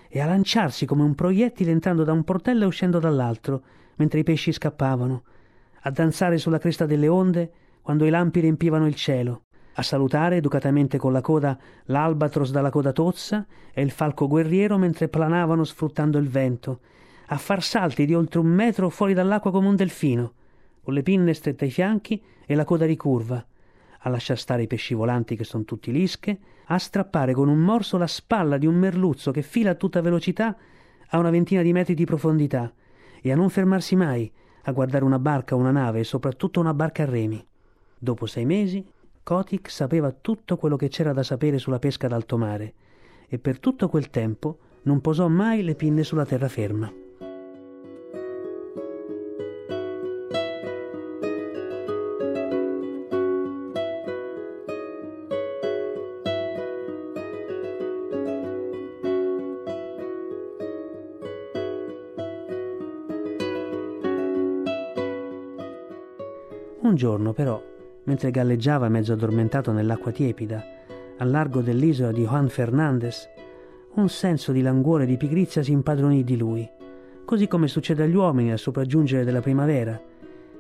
e 0.08 0.22
a 0.22 0.26
lanciarsi 0.26 0.86
come 0.86 1.04
un 1.04 1.14
proiettile 1.14 1.72
entrando 1.72 2.06
da 2.06 2.14
un 2.14 2.24
portello 2.24 2.64
e 2.64 2.68
uscendo 2.68 3.00
dall'altro, 3.00 3.64
mentre 3.96 4.20
i 4.20 4.24
pesci 4.24 4.54
scappavano, 4.54 5.24
a 5.82 5.92
danzare 5.92 6.38
sulla 6.38 6.58
cresta 6.58 6.86
delle 6.86 7.10
onde 7.10 7.52
quando 7.82 8.06
i 8.06 8.10
lampi 8.10 8.40
riempivano 8.40 8.88
il 8.88 8.96
cielo, 8.96 9.44
a 9.74 9.82
salutare 9.82 10.38
educatamente 10.38 10.98
con 10.98 11.12
la 11.12 11.22
coda 11.22 11.58
l'albatros 11.86 12.52
dalla 12.52 12.70
coda 12.70 12.94
tozza 12.94 13.46
e 13.74 13.82
il 13.82 13.92
falco 13.92 14.30
guerriero 14.30 14.78
mentre 14.78 15.10
planavano 15.10 15.66
sfruttando 15.66 16.18
il 16.18 16.30
vento, 16.30 16.80
a 17.32 17.38
far 17.38 17.64
salti 17.64 18.06
di 18.06 18.14
oltre 18.14 18.40
un 18.40 18.48
metro 18.48 18.90
fuori 18.90 19.14
dall'acqua 19.14 19.52
come 19.52 19.68
un 19.68 19.76
delfino, 19.78 20.34
con 20.84 20.94
le 20.94 21.02
pinne 21.02 21.34
strette 21.34 21.64
ai 21.64 21.72
fianchi 21.72 22.22
e 22.46 22.56
la 22.56 22.66
coda 22.66 22.86
ricurva, 22.86 23.44
a 24.00 24.10
lasciar 24.10 24.38
stare 24.38 24.64
i 24.64 24.68
pesci 24.68 24.94
volanti 24.94 25.38
che 25.38 25.46
sono 25.46 25.64
tutti 25.64 25.94
lische, 25.94 26.38
a 26.66 26.78
strappare 26.78 27.34
con 27.34 27.48
un 27.48 27.60
morso 27.60 27.98
la 27.98 28.08
spalla 28.08 28.58
di 28.58 28.66
un 28.66 28.76
merluzzo 28.76 29.32
che 29.32 29.44
fila 29.44 29.72
a 29.72 29.76
tutta 29.76 30.02
velocità 30.02 30.58
a 31.08 31.18
una 31.18 31.30
ventina 31.30 31.62
di 31.62 31.72
metri 31.72 31.94
di 31.94 32.04
profondità 32.04 32.72
e 33.22 33.32
a 33.32 33.36
non 33.36 33.50
fermarsi 33.50 33.96
mai 33.96 34.30
a 34.64 34.72
guardare 34.74 35.06
una 35.06 35.20
barca 35.20 35.56
o 35.56 35.58
una 35.58 35.72
nave 35.72 36.00
e 36.00 36.04
soprattutto 36.04 36.60
una 36.60 36.74
barca 36.74 37.04
a 37.04 37.10
remi. 37.10 37.46
Dopo 37.98 38.26
sei 38.26 38.46
mesi, 38.46 38.86
Kotick 39.24 39.72
sapeva 39.72 40.12
tutto 40.12 40.58
quello 40.58 40.76
che 40.76 40.90
c'era 40.90 41.14
da 41.14 41.24
sapere 41.24 41.60
sulla 41.60 41.80
pesca 41.80 42.10
d'alto 42.10 42.38
mare 42.38 42.74
e 43.30 43.40
per 43.40 43.60
tutto 43.60 43.88
quel 43.88 44.10
tempo 44.10 44.58
non 44.84 45.00
posò 45.00 45.30
mai 45.30 45.64
le 45.64 45.76
pinne 45.76 46.04
sulla 46.04 46.26
terraferma. 46.26 47.01
Un 66.92 66.98
giorno, 66.98 67.32
però, 67.32 67.64
mentre 68.04 68.32
galleggiava 68.32 68.90
mezzo 68.90 69.14
addormentato 69.14 69.72
nell'acqua 69.72 70.12
tiepida, 70.12 70.62
al 71.20 71.30
largo 71.30 71.62
dell'isola 71.62 72.12
di 72.12 72.26
Juan 72.26 72.50
Fernandez, 72.50 73.30
un 73.94 74.10
senso 74.10 74.52
di 74.52 74.62
languore 74.62 75.04
e 75.04 75.06
di 75.06 75.16
pigrizia 75.16 75.64
si 75.64 75.72
impadronì 75.72 76.26
di 76.26 76.36
lui, 76.36 76.70
così 77.24 77.48
come 77.48 77.70
succede 77.70 78.04
agli 78.04 78.16
uomini 78.16 78.52
al 78.52 78.60
sopraggiungere 78.60 79.24
della 79.24 79.40
primavera, 79.40 79.98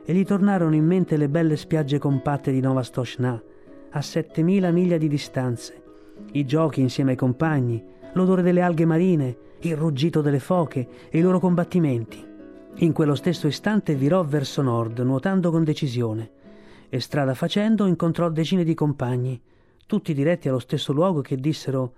e 0.05 0.13
gli 0.13 0.23
tornarono 0.23 0.73
in 0.73 0.85
mente 0.85 1.17
le 1.17 1.27
belle 1.27 1.57
spiagge 1.57 1.97
compatte 1.97 2.53
di 2.53 2.61
Nova 2.61 2.81
Stoshna, 2.81 3.43
a 3.89 4.01
7000 4.01 4.71
miglia 4.71 4.95
di 4.95 5.09
distanze, 5.09 5.83
i 6.31 6.45
giochi 6.45 6.79
insieme 6.79 7.11
ai 7.11 7.17
compagni, 7.17 7.83
l'odore 8.13 8.41
delle 8.41 8.61
alghe 8.61 8.85
marine, 8.85 9.35
il 9.59 9.75
ruggito 9.75 10.21
delle 10.21 10.39
foche 10.39 10.87
e 11.09 11.19
i 11.19 11.21
loro 11.21 11.41
combattimenti. 11.41 12.29
In 12.75 12.93
quello 12.93 13.15
stesso 13.15 13.47
istante 13.47 13.95
virò 13.95 14.23
verso 14.23 14.61
nord, 14.61 14.99
nuotando 14.99 15.51
con 15.51 15.63
decisione, 15.63 16.31
e 16.89 16.99
strada 16.99 17.35
facendo 17.35 17.85
incontrò 17.85 18.29
decine 18.29 18.63
di 18.63 18.73
compagni, 18.73 19.39
tutti 19.85 20.13
diretti 20.13 20.49
allo 20.49 20.59
stesso 20.59 20.91
luogo 20.93 21.21
che 21.21 21.35
dissero 21.35 21.93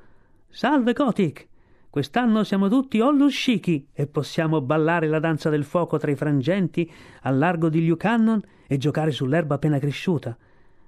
Salve 0.50 0.94
Kotik! 0.94 1.48
Quest'anno 1.90 2.44
siamo 2.44 2.70
tutti 2.70 3.00
Ollushiki 3.00 3.88
e 3.94 4.08
possiamo 4.08 4.62
ballare 4.62 5.08
la 5.08 5.20
danza 5.20 5.50
del 5.50 5.64
fuoco 5.64 5.98
tra 6.00 6.10
i 6.10 6.16
frangenti 6.16 6.92
al 7.22 7.38
largo 7.38 7.70
di 7.70 7.86
Lucannon 7.86 8.42
e 8.68 8.78
giocare 8.78 9.12
sull'erba 9.12 9.56
appena 9.56 9.78
cresciuta. 9.78 10.36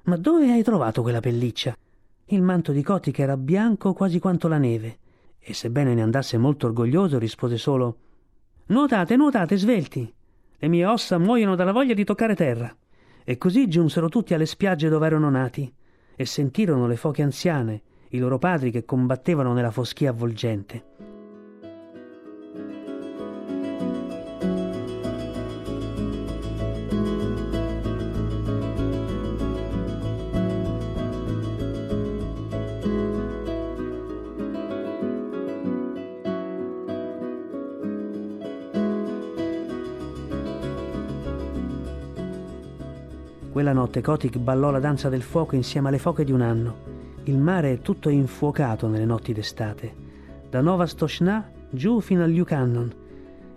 Ma 0.03 0.17
dove 0.17 0.51
hai 0.51 0.63
trovato 0.63 1.03
quella 1.03 1.19
pelliccia? 1.19 1.77
Il 2.25 2.41
manto 2.41 2.71
di 2.71 2.81
Kotik 2.81 3.19
era 3.19 3.37
bianco 3.37 3.93
quasi 3.93 4.19
quanto 4.19 4.47
la 4.47 4.57
neve, 4.57 4.97
e 5.39 5.53
sebbene 5.53 5.93
ne 5.93 6.01
andasse 6.01 6.39
molto 6.39 6.65
orgoglioso 6.65 7.19
rispose 7.19 7.57
solo 7.57 7.97
Nuotate, 8.67 9.15
nuotate, 9.15 9.57
svelti. 9.57 10.11
Le 10.57 10.67
mie 10.67 10.87
ossa 10.87 11.19
muoiono 11.19 11.53
dalla 11.53 11.71
voglia 11.71 11.93
di 11.93 12.03
toccare 12.03 12.33
terra. 12.33 12.75
E 13.23 13.37
così 13.37 13.67
giunsero 13.67 14.09
tutti 14.09 14.33
alle 14.33 14.47
spiagge 14.47 14.89
dove 14.89 15.05
erano 15.05 15.29
nati 15.29 15.71
e 16.15 16.25
sentirono 16.25 16.87
le 16.87 16.95
foche 16.95 17.21
anziane, 17.21 17.81
i 18.09 18.17
loro 18.17 18.39
padri 18.39 18.71
che 18.71 18.83
combattevano 18.83 19.53
nella 19.53 19.69
foschia 19.69 20.09
avvolgente. 20.09 20.94
Quella 43.55 43.71
notte 43.71 44.01
Kotick 44.01 44.37
ballò 44.37 44.69
la 44.69 44.81
danza 44.81 45.07
del 45.07 45.21
fuoco 45.21 45.55
insieme 45.55 45.87
alle 45.87 45.97
foche 45.97 46.25
di 46.25 46.33
un 46.33 46.41
anno. 46.41 46.75
Il 47.23 47.37
mare 47.37 47.71
è 47.71 47.79
tutto 47.79 48.09
infuocato 48.09 48.89
nelle 48.89 49.05
notti 49.05 49.31
d'estate, 49.31 49.95
da 50.49 50.59
Nova 50.59 50.85
Stoshna 50.85 51.49
giù 51.69 52.01
fino 52.01 52.21
al 52.21 52.31
Lucannon, 52.31 52.93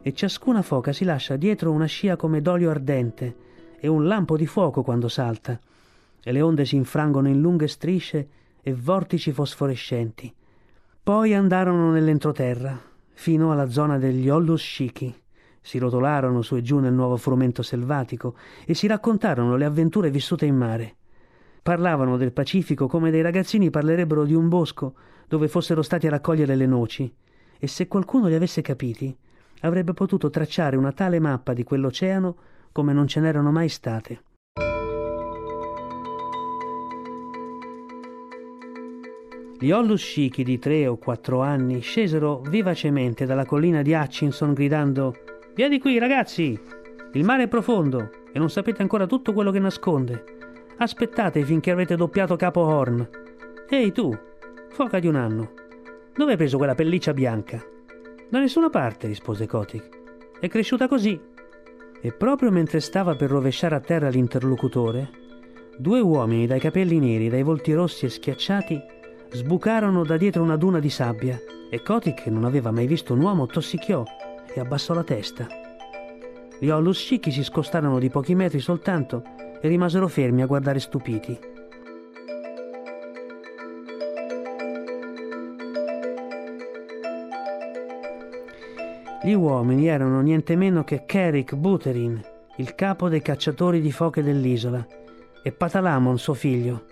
e 0.01 0.13
ciascuna 0.13 0.63
foca 0.63 0.93
si 0.93 1.03
lascia 1.05 1.35
dietro 1.35 1.73
una 1.73 1.87
scia 1.87 2.15
come 2.15 2.41
d'olio 2.41 2.71
ardente 2.71 3.35
e 3.81 3.89
un 3.89 4.07
lampo 4.07 4.37
di 4.37 4.47
fuoco 4.47 4.85
quando 4.85 5.09
salta, 5.09 5.59
e 6.23 6.31
le 6.31 6.43
onde 6.43 6.65
si 6.65 6.77
infrangono 6.77 7.27
in 7.27 7.41
lunghe 7.41 7.67
strisce 7.67 8.29
e 8.63 8.73
vortici 8.73 9.33
fosforescenti. 9.33 10.33
Poi 11.03 11.35
andarono 11.35 11.91
nell'entroterra, 11.91 12.81
fino 13.15 13.51
alla 13.51 13.69
zona 13.69 13.99
degli 13.99 14.29
Ollus 14.29 14.63
Shiki, 14.63 15.13
si 15.69 15.77
rotolarono 15.77 16.41
su 16.41 16.57
e 16.57 16.63
giù 16.63 16.79
nel 16.79 16.95
nuovo 16.95 17.19
frumento 17.19 17.61
selvatico 17.61 18.35
e 18.65 18.73
si 18.73 18.87
raccontarono 18.87 19.55
le 19.55 19.67
avventure 19.67 20.09
vissute 20.11 20.47
in 20.47 20.57
mare. 20.57 20.95
Parlavano 21.63 22.17
del 22.17 22.33
Pacifico 22.33 22.87
come 22.87 23.11
dei 23.11 23.21
ragazzini 23.21 23.69
parlerebbero 23.69 24.25
di 24.25 24.33
un 24.33 24.49
bosco 24.49 24.95
dove 25.29 25.47
fossero 25.47 25.83
stati 25.83 26.07
a 26.07 26.11
raccogliere 26.11 26.57
le 26.57 26.65
noci, 26.65 27.15
e 27.59 27.67
se 27.67 27.87
qualcuno 27.87 28.29
li 28.29 28.35
avesse 28.35 28.63
capiti, 28.63 29.15
avrebbe 29.61 29.93
potuto 29.93 30.31
tracciare 30.31 30.75
una 30.75 30.93
tale 30.93 31.19
mappa 31.19 31.53
di 31.53 31.65
quell'oceano 31.65 32.37
come 32.73 32.95
non 32.95 33.07
ce 33.07 33.21
n'erano 33.21 33.51
mai 33.51 33.69
state. 33.69 34.23
Gli 39.61 39.71
Ollushiki 39.71 40.45
di 40.45 40.59
tre 40.59 40.87
o 40.87 40.97
quattro 40.97 41.43
anni 41.43 41.81
scesero 41.81 42.41
vivacemente 42.41 43.27
dalla 43.27 43.45
collina 43.45 43.83
di 43.83 43.93
Hutchinson 43.93 44.55
gridando 44.55 45.15
Vieni 45.59 45.81
qui, 45.81 45.99
ragazzi! 45.99 46.57
Il 47.15 47.25
mare 47.25 47.43
è 47.43 47.49
profondo 47.49 48.11
e 48.33 48.39
non 48.39 48.49
sapete 48.49 48.81
ancora 48.81 49.09
tutto 49.09 49.33
quello 49.33 49.51
che 49.51 49.59
nasconde. 49.59 50.23
Aspettate 50.77 51.43
finché 51.43 51.73
avrete 51.73 51.97
doppiato 51.97 52.37
Capo 52.37 52.61
Horn. 52.61 53.09
Ehi 53.69 53.91
tu, 53.91 54.17
foca 54.69 55.01
di 55.01 55.09
un 55.09 55.17
anno, 55.17 55.55
dove 56.15 56.31
hai 56.31 56.37
preso 56.37 56.59
quella 56.59 56.77
pelliccia 56.77 57.13
bianca? 57.13 57.61
Da 58.31 58.39
nessuna 58.39 58.71
parte, 58.71 59.09
rispose 59.09 59.49
Kotick. 59.49 60.39
È 60.39 60.47
cresciuta 60.47 60.87
così. 60.87 61.21
E 62.01 62.13
proprio 62.13 62.53
mentre 62.53 62.79
stava 62.79 63.17
per 63.17 63.29
rovesciare 63.29 63.75
a 63.75 63.81
terra 63.81 64.11
l'interlocutore, 64.11 65.11
due 65.77 65.99
uomini 65.99 66.47
dai 66.47 66.61
capelli 66.61 67.01
neri, 67.01 67.29
dai 67.29 67.43
volti 67.43 67.73
rossi 67.73 68.07
e 68.07 68.11
schiacciati, 68.11 68.81
sbucarono 69.33 70.05
da 70.05 70.17
dietro 70.17 70.41
una 70.41 70.57
duna 70.57 70.79
di 70.79 70.89
sabbia 70.89 71.37
e 71.69 71.83
Kotick, 71.83 72.23
che 72.23 72.31
non 72.31 72.45
aveva 72.45 72.71
mai 72.71 72.87
visto 72.87 73.13
un 73.13 73.23
uomo, 73.23 73.47
tossicchiò 73.47 74.05
e 74.55 74.61
abbassò 74.61 74.95
la 74.95 75.05
testa. 75.05 75.47
Gli 76.59 76.69
Ollus 76.71 76.99
Scicchi 76.99 77.31
si 77.31 77.45
scostarono 77.45 77.99
di 77.99 78.11
pochi 78.11 78.35
metri 78.35 78.59
soltanto 78.59 79.23
e 79.61 79.69
rimasero 79.69 80.09
fermi 80.09 80.43
a 80.43 80.47
guardare 80.47 80.81
stupiti. 80.81 81.39
Gli 89.23 89.33
uomini 89.33 89.89
erano 89.89 90.21
niente 90.21 90.57
meno 90.57 90.85
che 90.85 91.05
Kerik 91.05 91.55
Buterin, 91.55 92.21
il 92.57 92.75
capo 92.75 93.09
dei 93.09 93.21
cacciatori 93.21 93.81
di 93.81 93.93
foche 93.93 94.23
dell'isola, 94.23 94.87
e 95.43 95.53
Patalamon, 95.53 96.19
suo 96.19 96.35
figlio. 96.35 96.85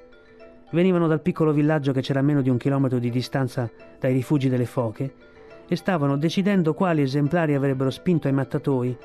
Venivano 0.70 1.06
dal 1.06 1.20
piccolo 1.20 1.52
villaggio 1.52 1.92
che 1.92 2.02
c'era 2.02 2.20
a 2.20 2.22
meno 2.22 2.42
di 2.42 2.50
un 2.50 2.56
chilometro 2.56 2.98
di 2.98 3.10
distanza 3.10 3.70
dai 3.98 4.12
rifugi 4.12 4.48
delle 4.48 4.66
foche 4.66 5.14
e 5.68 5.76
stavano 5.76 6.16
decidendo 6.16 6.74
quali 6.74 7.02
esemplari 7.02 7.54
avrebbero 7.54 7.90
spinto 7.90 8.26
ai 8.26 8.32
mattatoi, 8.32 8.96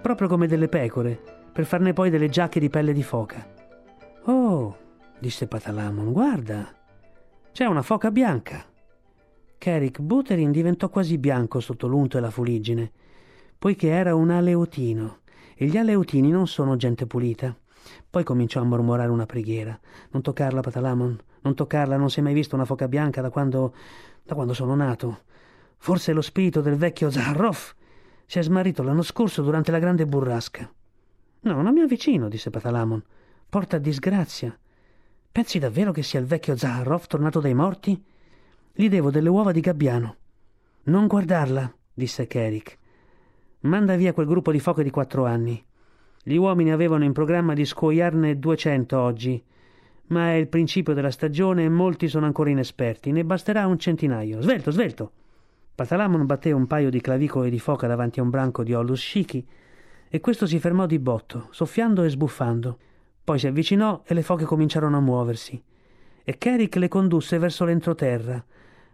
proprio 0.00 0.28
come 0.28 0.46
delle 0.46 0.68
pecore, 0.68 1.20
per 1.52 1.64
farne 1.64 1.92
poi 1.92 2.10
delle 2.10 2.28
giacche 2.28 2.60
di 2.60 2.68
pelle 2.68 2.92
di 2.92 3.02
foca. 3.02 3.46
Oh, 4.24 4.76
disse 5.18 5.46
Patalamon, 5.46 6.12
guarda, 6.12 6.74
c'è 7.52 7.64
una 7.64 7.82
foca 7.82 8.10
bianca. 8.10 8.64
Kerik 9.58 10.00
Buterin 10.00 10.50
diventò 10.50 10.88
quasi 10.88 11.18
bianco 11.18 11.60
sotto 11.60 11.86
l'unto 11.86 12.18
e 12.18 12.20
la 12.20 12.30
fuliggine, 12.30 12.92
poiché 13.58 13.88
era 13.88 14.14
un 14.14 14.30
aleutino, 14.30 15.20
e 15.54 15.66
gli 15.66 15.76
aleutini 15.76 16.30
non 16.30 16.46
sono 16.46 16.76
gente 16.76 17.06
pulita. 17.06 17.56
Poi 18.08 18.24
cominciò 18.24 18.60
a 18.60 18.64
mormorare 18.64 19.10
una 19.10 19.26
preghiera. 19.26 19.78
Non 20.10 20.22
toccarla, 20.22 20.60
Patalamon, 20.60 21.18
non 21.42 21.54
toccarla, 21.54 21.96
non 21.96 22.10
si 22.10 22.20
è 22.20 22.22
mai 22.22 22.34
vista 22.34 22.54
una 22.54 22.64
foca 22.64 22.88
bianca 22.88 23.20
da 23.20 23.30
quando. 23.30 23.74
da 24.22 24.34
quando 24.34 24.52
sono 24.52 24.74
nato. 24.74 25.20
Forse 25.78 26.12
lo 26.12 26.20
spirito 26.20 26.60
del 26.60 26.76
vecchio 26.76 27.10
Zaharov 27.10 27.74
si 28.26 28.38
è 28.38 28.42
smarrito 28.42 28.82
l'anno 28.82 29.02
scorso 29.02 29.42
durante 29.42 29.70
la 29.70 29.78
grande 29.78 30.04
burrasca. 30.06 30.70
No, 31.40 31.62
non 31.62 31.72
mi 31.72 31.80
avvicino, 31.80 32.28
disse 32.28 32.50
Patalamon. 32.50 33.02
Porta 33.48 33.78
disgrazia. 33.78 34.56
Pensi 35.30 35.58
davvero 35.58 35.92
che 35.92 36.02
sia 36.02 36.18
il 36.18 36.26
vecchio 36.26 36.56
Zaharov 36.56 37.06
tornato 37.06 37.40
dai 37.40 37.54
morti? 37.54 38.02
Gli 38.72 38.88
devo 38.88 39.10
delle 39.10 39.28
uova 39.28 39.52
di 39.52 39.60
gabbiano. 39.60 40.16
Non 40.84 41.06
guardarla, 41.06 41.72
disse 41.94 42.26
Kerik. 42.26 42.78
Manda 43.60 43.96
via 43.96 44.12
quel 44.12 44.26
gruppo 44.26 44.50
di 44.50 44.60
foche 44.60 44.82
di 44.82 44.90
quattro 44.90 45.24
anni. 45.24 45.64
Gli 46.22 46.36
uomini 46.36 46.72
avevano 46.72 47.04
in 47.04 47.12
programma 47.12 47.54
di 47.54 47.64
scuoiarne 47.64 48.38
duecento 48.38 48.98
oggi, 48.98 49.40
ma 50.08 50.30
è 50.30 50.34
il 50.34 50.48
principio 50.48 50.94
della 50.94 51.10
stagione 51.10 51.64
e 51.64 51.68
molti 51.68 52.08
sono 52.08 52.26
ancora 52.26 52.50
inesperti. 52.50 53.12
Ne 53.12 53.24
basterà 53.24 53.66
un 53.66 53.78
centinaio. 53.78 54.40
Svelto, 54.40 54.70
svelto! 54.72 55.12
Patalamon 55.76 56.24
batté 56.24 56.52
un 56.52 56.66
paio 56.66 56.88
di 56.88 57.02
clavicole 57.02 57.50
di 57.50 57.58
foca 57.58 57.86
davanti 57.86 58.18
a 58.18 58.22
un 58.22 58.30
branco 58.30 58.62
di 58.62 58.72
Ollus 58.72 58.98
Shiki 58.98 59.46
e 60.08 60.20
questo 60.20 60.46
si 60.46 60.58
fermò 60.58 60.86
di 60.86 60.98
botto, 60.98 61.48
soffiando 61.50 62.02
e 62.02 62.08
sbuffando. 62.08 62.78
Poi 63.22 63.38
si 63.38 63.46
avvicinò 63.46 64.00
e 64.06 64.14
le 64.14 64.22
foche 64.22 64.46
cominciarono 64.46 64.96
a 64.96 65.00
muoversi. 65.00 65.62
E 66.24 66.38
Kerik 66.38 66.76
le 66.76 66.88
condusse 66.88 67.36
verso 67.36 67.66
l'entroterra, 67.66 68.42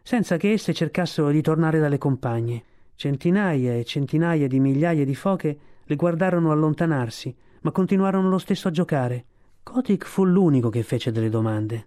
senza 0.02 0.36
che 0.36 0.50
esse 0.50 0.74
cercassero 0.74 1.30
di 1.30 1.40
tornare 1.40 1.78
dalle 1.78 1.98
compagne. 1.98 2.64
Centinaia 2.96 3.74
e 3.74 3.84
centinaia 3.84 4.48
di 4.48 4.58
migliaia 4.58 5.04
di 5.04 5.14
foche 5.14 5.58
le 5.84 5.94
guardarono 5.94 6.50
allontanarsi, 6.50 7.32
ma 7.60 7.70
continuarono 7.70 8.28
lo 8.28 8.38
stesso 8.38 8.66
a 8.66 8.72
giocare. 8.72 9.24
Kotik 9.62 10.04
fu 10.04 10.24
l'unico 10.24 10.68
che 10.68 10.82
fece 10.82 11.12
delle 11.12 11.28
domande, 11.28 11.86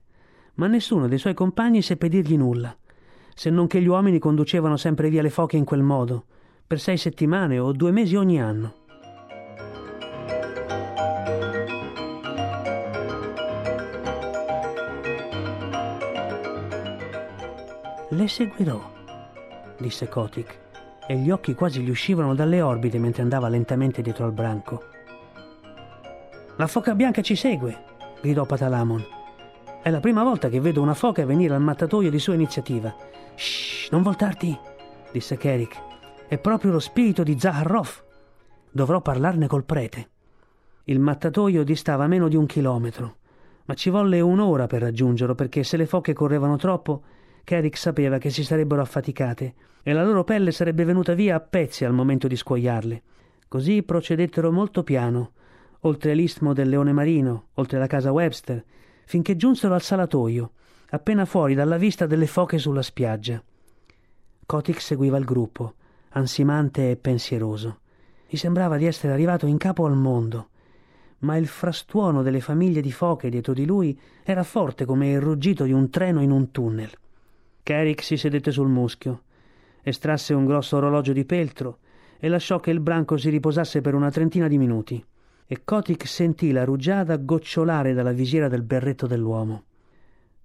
ma 0.53 0.67
nessuno 0.67 1.09
dei 1.09 1.17
suoi 1.17 1.33
compagni 1.33 1.81
seppe 1.81 2.07
dirgli 2.07 2.37
nulla 2.37 2.73
se 3.35 3.49
non 3.49 3.67
che 3.67 3.81
gli 3.81 3.87
uomini 3.87 4.17
conducevano 4.17 4.77
sempre 4.77 5.09
via 5.09 5.21
le 5.21 5.29
foche 5.29 5.57
in 5.57 5.65
quel 5.65 5.83
modo, 5.83 6.23
per 6.65 6.79
sei 6.79 6.95
settimane 6.95 7.59
o 7.59 7.73
due 7.73 7.91
mesi 7.91 8.15
ogni 8.15 8.41
anno. 8.41 8.73
Le 18.09 18.27
seguirò, 18.29 18.81
disse 19.77 20.07
Kotik, 20.07 20.59
e 21.05 21.17
gli 21.17 21.29
occhi 21.29 21.53
quasi 21.53 21.81
gli 21.81 21.89
uscivano 21.89 22.33
dalle 22.33 22.61
orbite 22.61 22.97
mentre 22.97 23.21
andava 23.21 23.49
lentamente 23.49 24.01
dietro 24.01 24.23
al 24.23 24.31
branco. 24.31 24.81
La 26.55 26.67
foca 26.67 26.95
bianca 26.95 27.21
ci 27.21 27.35
segue, 27.35 27.77
gridò 28.21 28.45
Patalamon. 28.45 29.03
È 29.81 29.89
la 29.89 29.99
prima 29.99 30.23
volta 30.23 30.47
che 30.47 30.61
vedo 30.61 30.81
una 30.81 30.93
foca 30.93 31.25
venire 31.25 31.53
al 31.53 31.61
mattatoio 31.61 32.09
di 32.09 32.17
sua 32.17 32.33
iniziativa. 32.33 32.95
Shh, 33.35 33.89
non 33.91 34.01
voltarti, 34.01 34.57
disse 35.11 35.37
Kerik. 35.37 35.75
È 36.27 36.37
proprio 36.37 36.71
lo 36.71 36.79
spirito 36.79 37.23
di 37.23 37.37
Zaharov. 37.37 38.03
Dovrò 38.71 39.01
parlarne 39.01 39.47
col 39.47 39.65
prete. 39.65 40.09
Il 40.85 40.99
mattatoio 40.99 41.63
distava 41.63 42.07
meno 42.07 42.27
di 42.27 42.35
un 42.35 42.45
chilometro, 42.45 43.17
ma 43.65 43.73
ci 43.73 43.89
volle 43.89 44.21
un'ora 44.21 44.67
per 44.67 44.81
raggiungerlo 44.81 45.35
perché 45.35 45.63
se 45.63 45.77
le 45.77 45.85
foche 45.85 46.13
correvano 46.13 46.57
troppo, 46.57 47.03
Kerik 47.43 47.77
sapeva 47.77 48.17
che 48.17 48.29
si 48.29 48.43
sarebbero 48.43 48.81
affaticate 48.81 49.53
e 49.83 49.93
la 49.93 50.03
loro 50.03 50.23
pelle 50.23 50.51
sarebbe 50.51 50.83
venuta 50.83 51.13
via 51.13 51.35
a 51.35 51.39
pezzi 51.39 51.85
al 51.85 51.93
momento 51.93 52.27
di 52.27 52.35
scuoiarle. 52.35 53.03
Così 53.47 53.83
procedettero 53.83 54.51
molto 54.51 54.83
piano, 54.83 55.31
oltre 55.81 56.15
l'istmo 56.15 56.53
del 56.53 56.69
leone 56.69 56.91
marino, 56.91 57.47
oltre 57.55 57.77
la 57.77 57.87
casa 57.87 58.11
Webster, 58.11 58.63
finché 59.05 59.35
giunsero 59.35 59.73
al 59.73 59.81
salatoio, 59.81 60.51
appena 60.89 61.25
fuori 61.25 61.53
dalla 61.53 61.77
vista 61.77 62.05
delle 62.05 62.27
foche 62.27 62.57
sulla 62.57 62.81
spiaggia. 62.81 63.41
Kotick 64.45 64.81
seguiva 64.81 65.17
il 65.17 65.25
gruppo, 65.25 65.73
ansimante 66.09 66.91
e 66.91 66.95
pensieroso. 66.95 67.79
Gli 68.27 68.37
sembrava 68.37 68.77
di 68.77 68.85
essere 68.85 69.13
arrivato 69.13 69.45
in 69.45 69.57
capo 69.57 69.85
al 69.85 69.95
mondo, 69.95 70.49
ma 71.19 71.37
il 71.37 71.47
frastuono 71.47 72.21
delle 72.21 72.41
famiglie 72.41 72.81
di 72.81 72.91
foche 72.91 73.29
dietro 73.29 73.53
di 73.53 73.65
lui 73.65 73.99
era 74.23 74.43
forte 74.43 74.85
come 74.85 75.11
il 75.11 75.21
ruggito 75.21 75.63
di 75.63 75.71
un 75.71 75.89
treno 75.89 76.21
in 76.21 76.31
un 76.31 76.51
tunnel. 76.51 76.91
Carrick 77.63 78.03
si 78.03 78.17
sedette 78.17 78.51
sul 78.51 78.67
muschio, 78.67 79.23
estrasse 79.81 80.33
un 80.33 80.45
grosso 80.45 80.77
orologio 80.77 81.13
di 81.13 81.25
peltro 81.25 81.79
e 82.19 82.27
lasciò 82.27 82.59
che 82.59 82.71
il 82.71 82.79
branco 82.79 83.17
si 83.17 83.29
riposasse 83.29 83.81
per 83.81 83.95
una 83.95 84.11
trentina 84.11 84.47
di 84.47 84.57
minuti 84.57 85.03
e 85.47 85.61
Kotick 85.63 86.07
sentì 86.07 86.51
la 86.51 86.63
rugiada 86.63 87.17
gocciolare 87.17 87.93
dalla 87.93 88.11
visiera 88.11 88.47
del 88.47 88.63
berretto 88.63 89.05
dell'uomo. 89.05 89.63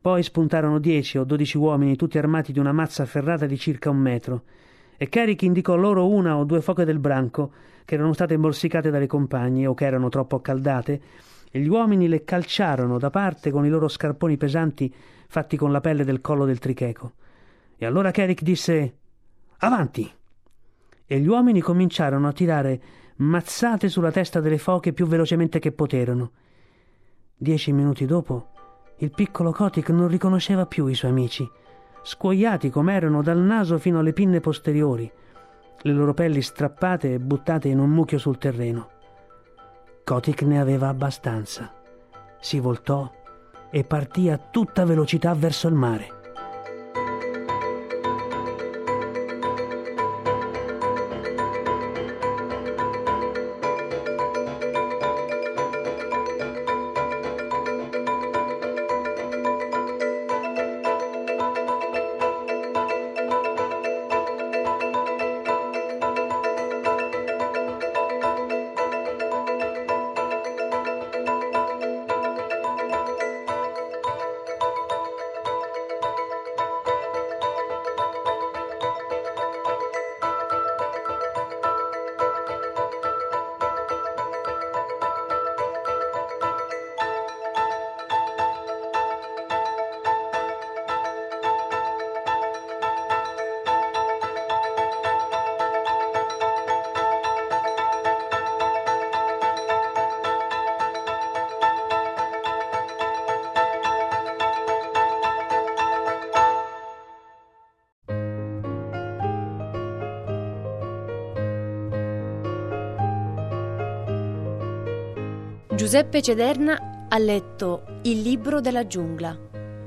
Poi 0.03 0.23
spuntarono 0.23 0.79
dieci 0.79 1.19
o 1.19 1.25
dodici 1.25 1.59
uomini, 1.59 1.95
tutti 1.95 2.17
armati 2.17 2.53
di 2.53 2.59
una 2.59 2.73
mazza 2.73 3.05
ferrata 3.05 3.45
di 3.45 3.59
circa 3.59 3.91
un 3.91 3.99
metro, 3.99 4.45
e 4.97 5.11
Carrick 5.11 5.43
indicò 5.43 5.77
loro 5.77 6.09
una 6.09 6.39
o 6.39 6.45
due 6.45 6.63
foche 6.63 6.87
del 6.87 6.99
branco 6.99 7.53
che 7.85 7.97
erano 7.97 8.15
state 8.15 8.39
morsicate 8.39 8.89
dalle 8.89 9.07
compagne 9.07 9.67
o 9.67 9.75
che 9.75 9.85
erano 9.85 10.09
troppo 10.09 10.37
accaldate, 10.37 11.01
e 11.51 11.61
gli 11.61 11.69
uomini 11.69 12.09
le 12.09 12.25
calciarono 12.25 12.99
da 12.99 13.11
parte 13.11 13.51
con 13.51 13.67
i 13.67 13.69
loro 13.69 13.89
scarponi 13.89 14.39
pesanti 14.39 14.95
fatti 15.29 15.59
con 15.59 15.71
la 15.71 15.81
pelle 15.81 16.05
del 16.05 16.23
collo 16.23 16.47
del 16.47 16.59
tricheco. 16.59 17.13
E 17.77 17.85
allora 17.85 18.11
Carrick 18.11 18.43
disse 18.43 18.97
Avanti! 19.59 20.11
E 21.05 21.21
gli 21.21 21.27
uomini 21.27 21.61
cominciarono 21.61 22.27
a 22.27 22.33
tirare 22.33 22.81
mazzate 23.17 23.91
sulla 23.91 24.11
testa 24.11 24.41
delle 24.41 24.59
foche 24.59 24.95
più 24.95 25.07
velocemente 25.07 25.59
che 25.59 25.73
poterono. 25.73 26.31
Dieci 27.37 27.73
minuti 27.73 28.07
dopo, 28.07 28.53
il 29.03 29.11
piccolo 29.11 29.53
Kotick 29.53 29.89
non 29.91 30.09
riconosceva 30.09 30.67
più 30.67 30.87
i 30.87 30.95
suoi 30.95 31.11
amici, 31.11 31.51
scuoiati 32.03 32.69
com'erano 32.69 33.23
dal 33.23 33.39
naso 33.39 33.79
fino 33.79 33.99
alle 33.99 34.13
pinne 34.13 34.41
posteriori, 34.41 35.11
le 35.83 35.93
loro 35.93 36.13
pelli 36.13 36.43
strappate 36.43 37.15
e 37.15 37.19
buttate 37.19 37.69
in 37.69 37.79
un 37.79 37.89
mucchio 37.89 38.19
sul 38.19 38.37
terreno. 38.37 38.91
Kotick 40.05 40.43
ne 40.43 40.61
aveva 40.61 40.89
abbastanza. 40.89 41.73
Si 42.41 42.59
voltò 42.59 43.11
e 43.71 43.85
partì 43.85 44.29
a 44.29 44.37
tutta 44.37 44.85
velocità 44.85 45.33
verso 45.35 45.69
il 45.69 45.75
mare. 45.75 46.20
Giuseppe 115.91 116.23
Cederna 116.23 117.09
ha 117.09 117.19
letto 117.19 117.83
Il 118.03 118.21
libro 118.21 118.61
della 118.61 118.87
giungla 118.87 119.37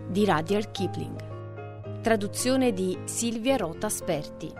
di 0.06 0.26
Rudyard 0.26 0.72
Kipling, 0.72 2.02
traduzione 2.02 2.74
di 2.74 2.98
Silvia 3.06 3.56
Rota 3.56 3.88
Sperti, 3.88 4.52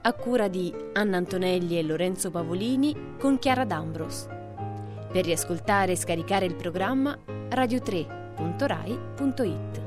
a 0.00 0.12
cura 0.14 0.48
di 0.48 0.74
Anna 0.94 1.18
Antonelli 1.18 1.78
e 1.78 1.82
Lorenzo 1.82 2.30
Pavolini 2.30 3.16
con 3.18 3.38
Chiara 3.38 3.66
D'Ambros. 3.66 4.28
Per 5.12 5.24
riascoltare 5.26 5.92
e 5.92 5.96
scaricare 5.96 6.46
il 6.46 6.56
programma 6.56 7.14
radio3.rai.it. 7.26 9.85